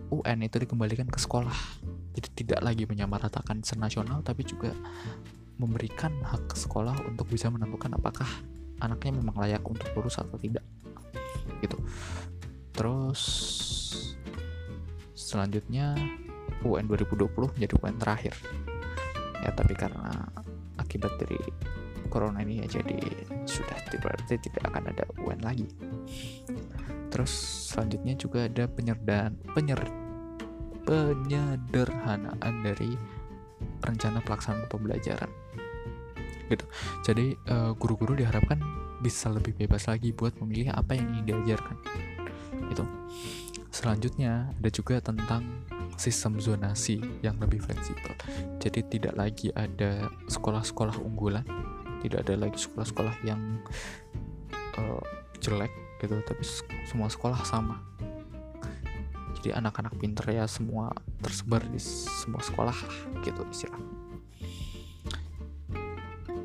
UN 0.10 0.46
itu 0.46 0.62
dikembalikan 0.62 1.10
ke 1.10 1.18
sekolah. 1.18 1.56
Jadi 2.14 2.46
tidak 2.46 2.62
lagi 2.62 2.86
menyamaratakan 2.86 3.66
senasional 3.66 4.22
tapi 4.22 4.46
juga 4.46 4.74
memberikan 5.58 6.14
hak 6.22 6.54
ke 6.54 6.58
sekolah 6.58 6.98
untuk 7.10 7.30
bisa 7.30 7.50
menentukan 7.50 7.98
apakah 7.98 8.28
anaknya 8.82 9.18
memang 9.18 9.38
layak 9.38 9.64
untuk 9.66 9.90
lulus 9.98 10.22
atau 10.22 10.38
tidak. 10.38 10.66
Gitu 11.62 11.78
terus 12.74 13.22
selanjutnya 15.14 15.94
UN 16.66 16.90
2020 16.90 17.54
menjadi 17.56 17.74
UN 17.80 17.98
terakhir 18.02 18.36
ya 19.46 19.54
tapi 19.54 19.78
karena 19.78 20.28
akibat 20.94 21.18
dari 21.18 21.42
corona 22.14 22.46
ini 22.46 22.62
ya 22.62 22.78
jadi 22.78 23.02
sudah 23.50 23.74
berarti 23.98 24.38
tidak 24.38 24.70
akan 24.70 24.94
ada 24.94 25.10
UN 25.26 25.42
lagi. 25.42 25.66
Terus 27.10 27.34
selanjutnya 27.74 28.14
juga 28.14 28.46
ada 28.46 28.70
penyerdan 28.70 29.34
penyer 29.58 29.82
penyederhanaan 30.86 32.54
dari 32.62 32.94
rencana 33.82 34.22
pelaksanaan 34.22 34.70
pembelajaran. 34.70 35.34
Gitu. 36.54 36.66
Jadi 37.02 37.34
eh, 37.34 37.72
guru-guru 37.74 38.14
diharapkan 38.14 38.62
bisa 39.02 39.34
lebih 39.34 39.58
bebas 39.58 39.90
lagi 39.90 40.14
buat 40.14 40.38
memilih 40.38 40.78
apa 40.78 40.94
yang 40.94 41.10
ingin 41.10 41.26
diajarkan. 41.34 41.82
Gitu. 42.70 42.86
Selanjutnya 43.74 44.54
ada 44.54 44.70
juga 44.70 45.02
tentang 45.02 45.66
sistem 45.98 46.38
zonasi 46.42 47.02
yang 47.22 47.38
lebih 47.40 47.62
fleksibel. 47.64 48.14
Jadi 48.60 48.86
tidak 48.90 49.14
lagi 49.18 49.50
ada 49.54 50.10
sekolah-sekolah 50.28 50.98
unggulan, 51.02 51.46
tidak 52.04 52.28
ada 52.28 52.48
lagi 52.48 52.58
sekolah-sekolah 52.60 53.16
yang 53.24 53.42
uh, 54.80 55.04
jelek 55.40 55.72
gitu, 56.04 56.20
tapi 56.28 56.44
semua 56.88 57.08
sekolah 57.08 57.40
sama. 57.48 57.80
Jadi 59.40 59.60
anak-anak 59.60 60.00
pinter 60.00 60.24
ya 60.32 60.48
semua 60.48 60.92
tersebar 61.20 61.68
di 61.68 61.80
semua 61.80 62.40
sekolah 62.40 62.72
lah 62.72 62.96
gitu 63.28 63.44
istilahnya. 63.52 63.92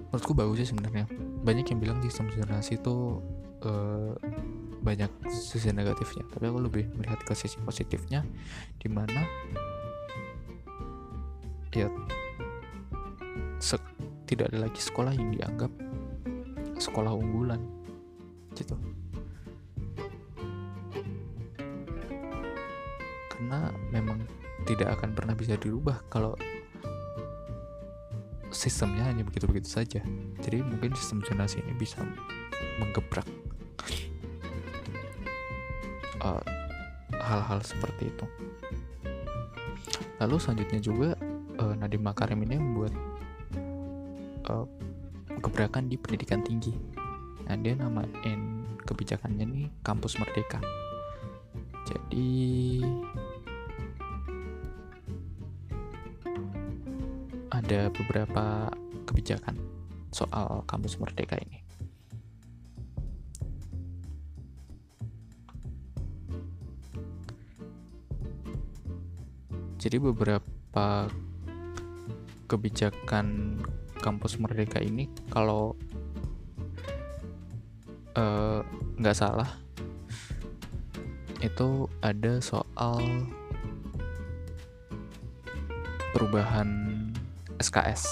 Menurutku 0.08 0.32
bagus 0.34 0.64
sih 0.64 0.68
sebenarnya. 0.74 1.06
Banyak 1.46 1.70
yang 1.70 1.78
bilang 1.78 1.98
sistem 2.02 2.26
zonasi 2.32 2.80
itu 2.80 3.22
uh, 3.62 4.16
banyak 4.88 5.12
sisi 5.28 5.68
negatifnya 5.76 6.24
tapi 6.32 6.48
aku 6.48 6.64
lebih 6.64 6.88
melihat 6.96 7.20
ke 7.20 7.36
sisi 7.36 7.60
positifnya 7.60 8.24
di 8.80 8.88
mana 8.88 9.28
ya 11.76 11.92
tidak 14.28 14.52
ada 14.52 14.68
lagi 14.68 14.80
sekolah 14.84 15.16
yang 15.16 15.32
dianggap 15.32 15.72
sekolah 16.76 17.16
unggulan 17.16 17.58
gitu. 18.52 18.76
Karena 23.32 23.72
memang 23.88 24.20
tidak 24.68 25.00
akan 25.00 25.16
pernah 25.16 25.32
bisa 25.32 25.56
dirubah 25.56 26.04
kalau 26.12 26.36
sistemnya 28.52 29.08
hanya 29.08 29.24
begitu-begitu 29.24 29.66
saja. 29.66 30.00
Jadi 30.44 30.60
mungkin 30.60 30.92
sistem 30.92 31.24
zonasi 31.24 31.64
ini 31.64 31.72
bisa 31.72 32.04
menggebrak 32.78 33.26
hal 36.28 36.38
eh, 36.44 37.24
hal-hal 37.24 37.60
seperti 37.64 38.12
itu. 38.12 38.26
Lalu 40.18 40.36
selanjutnya 40.36 40.80
juga 40.82 41.10
uh, 41.62 41.74
Nadiem 41.78 42.02
Makarim 42.02 42.42
ini 42.42 42.58
membuat 42.58 42.92
uh, 44.50 44.66
gebrakan 45.38 45.86
di 45.86 45.96
pendidikan 45.96 46.42
tinggi. 46.42 46.74
Nah 47.46 47.54
dia 47.56 47.78
namain 47.78 48.66
kebijakannya 48.82 49.44
nih 49.46 49.66
kampus 49.80 50.18
merdeka. 50.18 50.60
Jadi 51.88 52.82
ada 57.48 57.88
beberapa 57.88 58.68
kebijakan 59.08 59.56
soal 60.12 60.66
kampus 60.68 61.00
merdeka 61.00 61.40
ini. 61.40 61.57
Jadi 69.88 70.04
beberapa 70.04 71.08
kebijakan 72.44 73.56
kampus 74.04 74.36
merdeka 74.36 74.84
ini 74.84 75.08
kalau 75.32 75.72
eh, 78.12 78.60
nggak 79.00 79.16
uh, 79.16 79.20
salah 79.24 79.48
itu 81.40 81.88
ada 82.04 82.36
soal 82.44 83.00
perubahan 86.12 86.68
SKS 87.56 88.04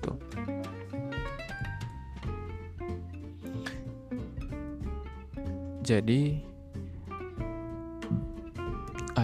itu 0.00 0.12
jadi 5.84 6.40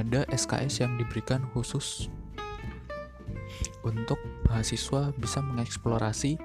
ada 0.04 0.28
SKS 0.28 0.84
yang 0.84 1.00
diberikan 1.00 1.40
khusus 1.56 2.12
untuk 3.80 4.20
mahasiswa 4.44 5.16
bisa 5.16 5.40
mengeksplorasi 5.40 6.36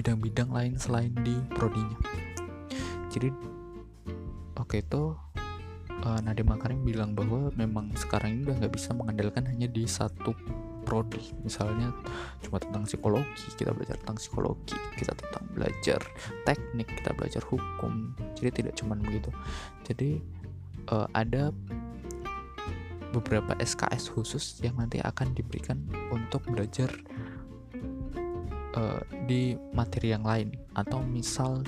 bidang-bidang 0.00 0.48
lain 0.48 0.74
selain 0.80 1.12
di 1.20 1.36
prodinya. 1.52 2.00
Jadi 3.12 3.28
oke 4.56 4.80
itu 4.80 5.14
uh, 6.02 6.20
Nadiem 6.24 6.48
Makarim 6.48 6.80
bilang 6.82 7.12
bahwa 7.12 7.52
memang 7.54 7.92
sekarang 7.94 8.34
ini 8.34 8.40
udah 8.48 8.56
nggak 8.64 8.74
bisa 8.74 8.90
mengandalkan 8.96 9.44
hanya 9.46 9.68
di 9.68 9.84
satu 9.84 10.32
prodi. 10.84 11.20
Misalnya 11.44 11.94
cuma 12.42 12.60
tentang 12.60 12.84
psikologi 12.84 13.48
kita 13.54 13.72
belajar 13.72 13.96
tentang 14.02 14.18
psikologi 14.18 14.76
kita 14.98 15.12
tentang 15.16 15.44
belajar 15.52 16.00
teknik 16.48 16.88
kita 16.90 17.10
belajar 17.14 17.42
hukum. 17.46 18.12
Jadi 18.34 18.50
tidak 18.64 18.74
cuma 18.76 18.98
begitu. 18.98 19.30
Jadi 19.86 20.20
uh, 20.90 21.08
ada 21.16 21.54
beberapa 23.14 23.54
SKS 23.62 24.10
khusus 24.10 24.58
yang 24.58 24.74
nanti 24.74 24.98
akan 24.98 25.30
diberikan 25.38 25.78
untuk 26.10 26.42
belajar 26.50 26.90
uh, 28.74 29.00
di 29.30 29.54
materi 29.70 30.10
yang 30.10 30.26
lain 30.26 30.50
atau 30.74 30.98
misal 31.00 31.62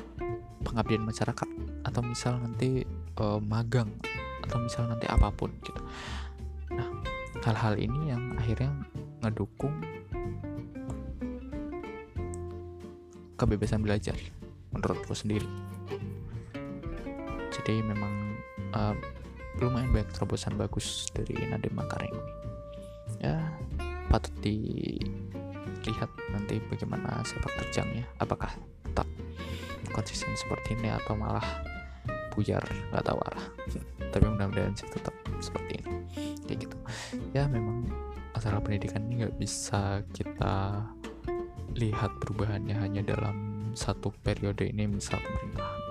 pengabdian 0.67 1.07
masyarakat 1.07 1.49
atau 1.87 2.03
misal 2.03 2.43
nanti 2.43 2.83
uh, 3.23 3.39
magang 3.39 3.95
atau 4.43 4.59
misal 4.59 4.91
nanti 4.91 5.07
apa 5.07 5.31
pun 5.31 5.55
gitu. 5.63 5.81
Nah, 6.75 6.91
hal-hal 7.47 7.79
ini 7.79 8.11
yang 8.11 8.35
akhirnya 8.35 8.75
ngedukung 9.23 9.75
kebebasan 13.39 13.85
belajar 13.87 14.19
menurutku 14.75 15.15
sendiri. 15.15 15.47
Jadi 17.55 17.81
memang 17.81 18.37
uh, 18.75 18.95
lumayan 19.61 19.89
banyak 19.93 20.11
terobosan 20.13 20.55
bagus 20.61 21.09
dari 21.13 21.37
Nadiem 21.49 21.73
Makarim. 21.73 22.13
Ini. 22.13 22.23
Ya, 23.25 23.41
patut 24.13 24.33
dilihat 24.45 26.11
nanti 26.33 26.61
bagaimana 26.69 27.25
sepak 27.25 27.53
terjangnya. 27.65 28.05
Apakah 28.21 28.53
tetap 28.85 29.09
konsisten 29.93 30.33
seperti 30.37 30.77
ini 30.77 30.93
atau 30.93 31.17
malah 31.17 31.45
buyar 32.37 32.61
nggak 32.93 33.05
tahu 33.05 33.19
arah. 33.33 33.47
Tapi 34.13 34.25
mudah-mudahan 34.29 34.77
sih 34.77 34.89
tetap 34.93 35.15
seperti 35.41 35.81
ini. 35.81 35.93
Kayak 36.45 36.59
gitu. 36.69 36.77
Ya 37.33 37.49
memang 37.49 37.89
masalah 38.37 38.61
pendidikan 38.61 39.09
ini 39.09 39.25
nggak 39.25 39.37
bisa 39.41 40.05
kita 40.13 40.85
lihat 41.77 42.13
perubahannya 42.21 42.77
hanya 42.77 43.01
dalam 43.05 43.69
satu 43.77 44.13
periode 44.25 44.65
ini 44.65 44.89
misal 44.89 45.21
pemerintahan 45.21 45.87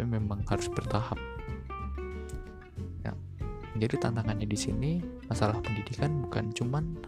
tapi 0.00 0.16
memang 0.16 0.40
harus 0.48 0.64
bertahap. 0.72 1.18
ya 1.18 1.39
jadi 3.80 3.96
tantangannya 3.96 4.44
di 4.44 4.58
sini 4.60 5.00
masalah 5.32 5.56
pendidikan 5.64 6.28
bukan 6.28 6.52
cuman 6.52 7.00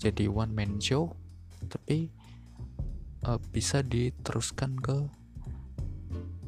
jadi 0.00 0.24
one 0.32 0.56
man 0.56 0.80
show 0.80 1.12
tapi 1.68 2.08
uh, 3.28 3.36
bisa 3.52 3.84
diteruskan 3.84 4.80
ke 4.80 4.96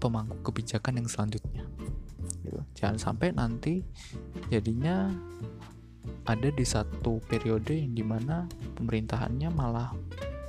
pemangku 0.01 0.40
kebijakan 0.49 1.01
yang 1.05 1.09
selanjutnya. 1.09 1.64
Gitu. 2.45 2.61
jangan 2.76 3.01
sampai 3.01 3.32
nanti 3.32 3.80
jadinya 4.53 5.09
ada 6.28 6.49
di 6.53 6.64
satu 6.64 7.20
periode 7.24 7.72
yang 7.72 7.97
di 7.97 8.05
mana 8.05 8.45
pemerintahannya 8.76 9.49
malah 9.49 9.92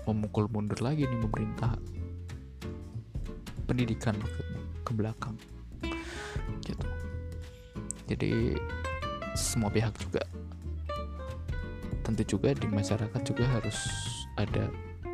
memukul 0.04 0.48
mundur 0.52 0.80
lagi 0.84 1.08
nih 1.08 1.20
pemerintah 1.24 1.72
pendidikan 3.64 4.16
maksudnya 4.20 4.60
ke 4.84 4.92
belakang. 4.92 5.36
Gitu. 6.64 6.88
Jadi 8.06 8.54
semua 9.36 9.68
pihak 9.68 9.92
juga. 10.00 10.24
Tentu 12.02 12.24
juga 12.24 12.56
di 12.56 12.68
masyarakat 12.72 13.22
juga 13.28 13.44
harus 13.52 13.76
ada 14.40 14.72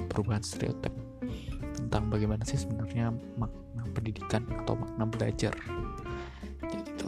perubahan 0.08 0.46
stereotip 0.46 0.94
tentang 1.76 2.08
bagaimana 2.08 2.46
sih 2.46 2.62
sebenarnya 2.62 3.10
makna 3.36 3.84
pendidikan 3.92 4.46
atau 4.62 4.78
makna 4.78 5.04
belajar. 5.10 5.54
Gitu. 6.70 7.08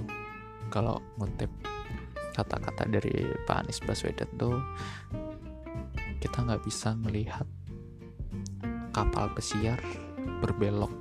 Kalau 0.74 1.00
ngutip 1.22 1.52
kata-kata 2.34 2.90
dari 2.90 3.30
Pak 3.46 3.64
Anies 3.64 3.80
Baswedan 3.86 4.30
tuh 4.42 4.58
kita 6.18 6.42
nggak 6.42 6.66
bisa 6.66 6.98
melihat 6.98 7.46
kapal 8.90 9.30
pesiar 9.38 9.78
berbelok 10.42 10.92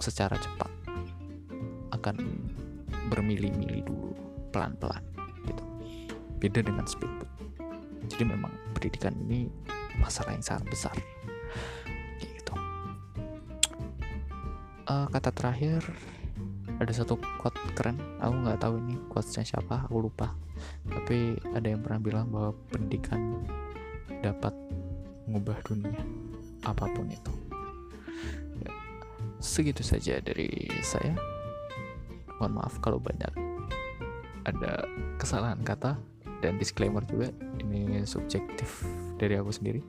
secara 0.00 0.40
cepat. 0.40 0.70
Akan 1.92 2.16
bermili-mili 3.12 3.84
dulu 3.84 4.23
pelan-pelan 4.54 5.02
gitu. 5.50 5.64
Beda 6.38 6.62
dengan 6.62 6.86
speedboat 6.86 7.34
jadi 8.08 8.24
memang 8.28 8.52
pendidikan 8.76 9.16
ini 9.26 9.48
masalah 9.96 10.36
yang 10.36 10.44
sangat 10.44 10.66
besar 10.68 10.94
gitu. 12.20 12.54
Uh, 14.84 15.08
kata 15.08 15.32
terakhir 15.32 15.80
ada 16.82 16.92
satu 16.92 17.16
quote 17.38 17.56
keren 17.78 17.96
aku 18.18 18.34
nggak 18.44 18.60
tahu 18.60 18.74
ini 18.84 18.94
quotesnya 19.08 19.44
siapa 19.46 19.88
aku 19.88 20.04
lupa. 20.10 20.36
Tapi 20.88 21.40
ada 21.56 21.66
yang 21.66 21.80
pernah 21.82 22.00
bilang 22.00 22.26
bahwa 22.28 22.52
pendidikan 22.68 23.44
dapat 24.20 24.52
mengubah 25.26 25.56
dunia 25.64 26.02
apa 26.64 26.88
pun 26.92 27.08
itu. 27.08 27.32
Ya, 28.60 28.72
segitu 29.40 29.80
saja 29.80 30.20
dari 30.20 30.48
saya. 30.84 31.16
Mohon 32.38 32.52
maaf 32.60 32.74
kalau 32.82 32.98
banyak 32.98 33.43
ada 34.44 34.84
kesalahan 35.16 35.60
kata 35.64 35.96
dan 36.44 36.60
disclaimer 36.60 37.00
juga 37.08 37.32
ini 37.60 38.04
subjektif 38.04 38.84
dari 39.16 39.40
aku 39.40 39.50
sendiri. 39.50 39.80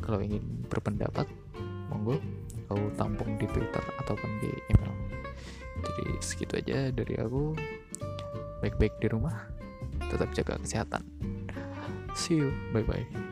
Kalau 0.00 0.18
ingin 0.20 0.42
berpendapat 0.66 1.28
monggo 1.92 2.18
kau 2.70 2.80
tampung 2.94 3.34
di 3.36 3.46
Twitter 3.50 3.82
ataupun 4.00 4.30
di 4.40 4.50
email. 4.72 4.94
Jadi 5.80 6.04
segitu 6.22 6.54
aja 6.60 6.88
dari 6.92 7.14
aku. 7.18 7.54
Baik-baik 8.60 9.00
di 9.00 9.08
rumah 9.08 9.48
tetap 10.12 10.28
jaga 10.36 10.60
kesehatan. 10.60 11.04
See 12.12 12.42
you 12.42 12.50
bye 12.74 12.82
bye 12.82 13.29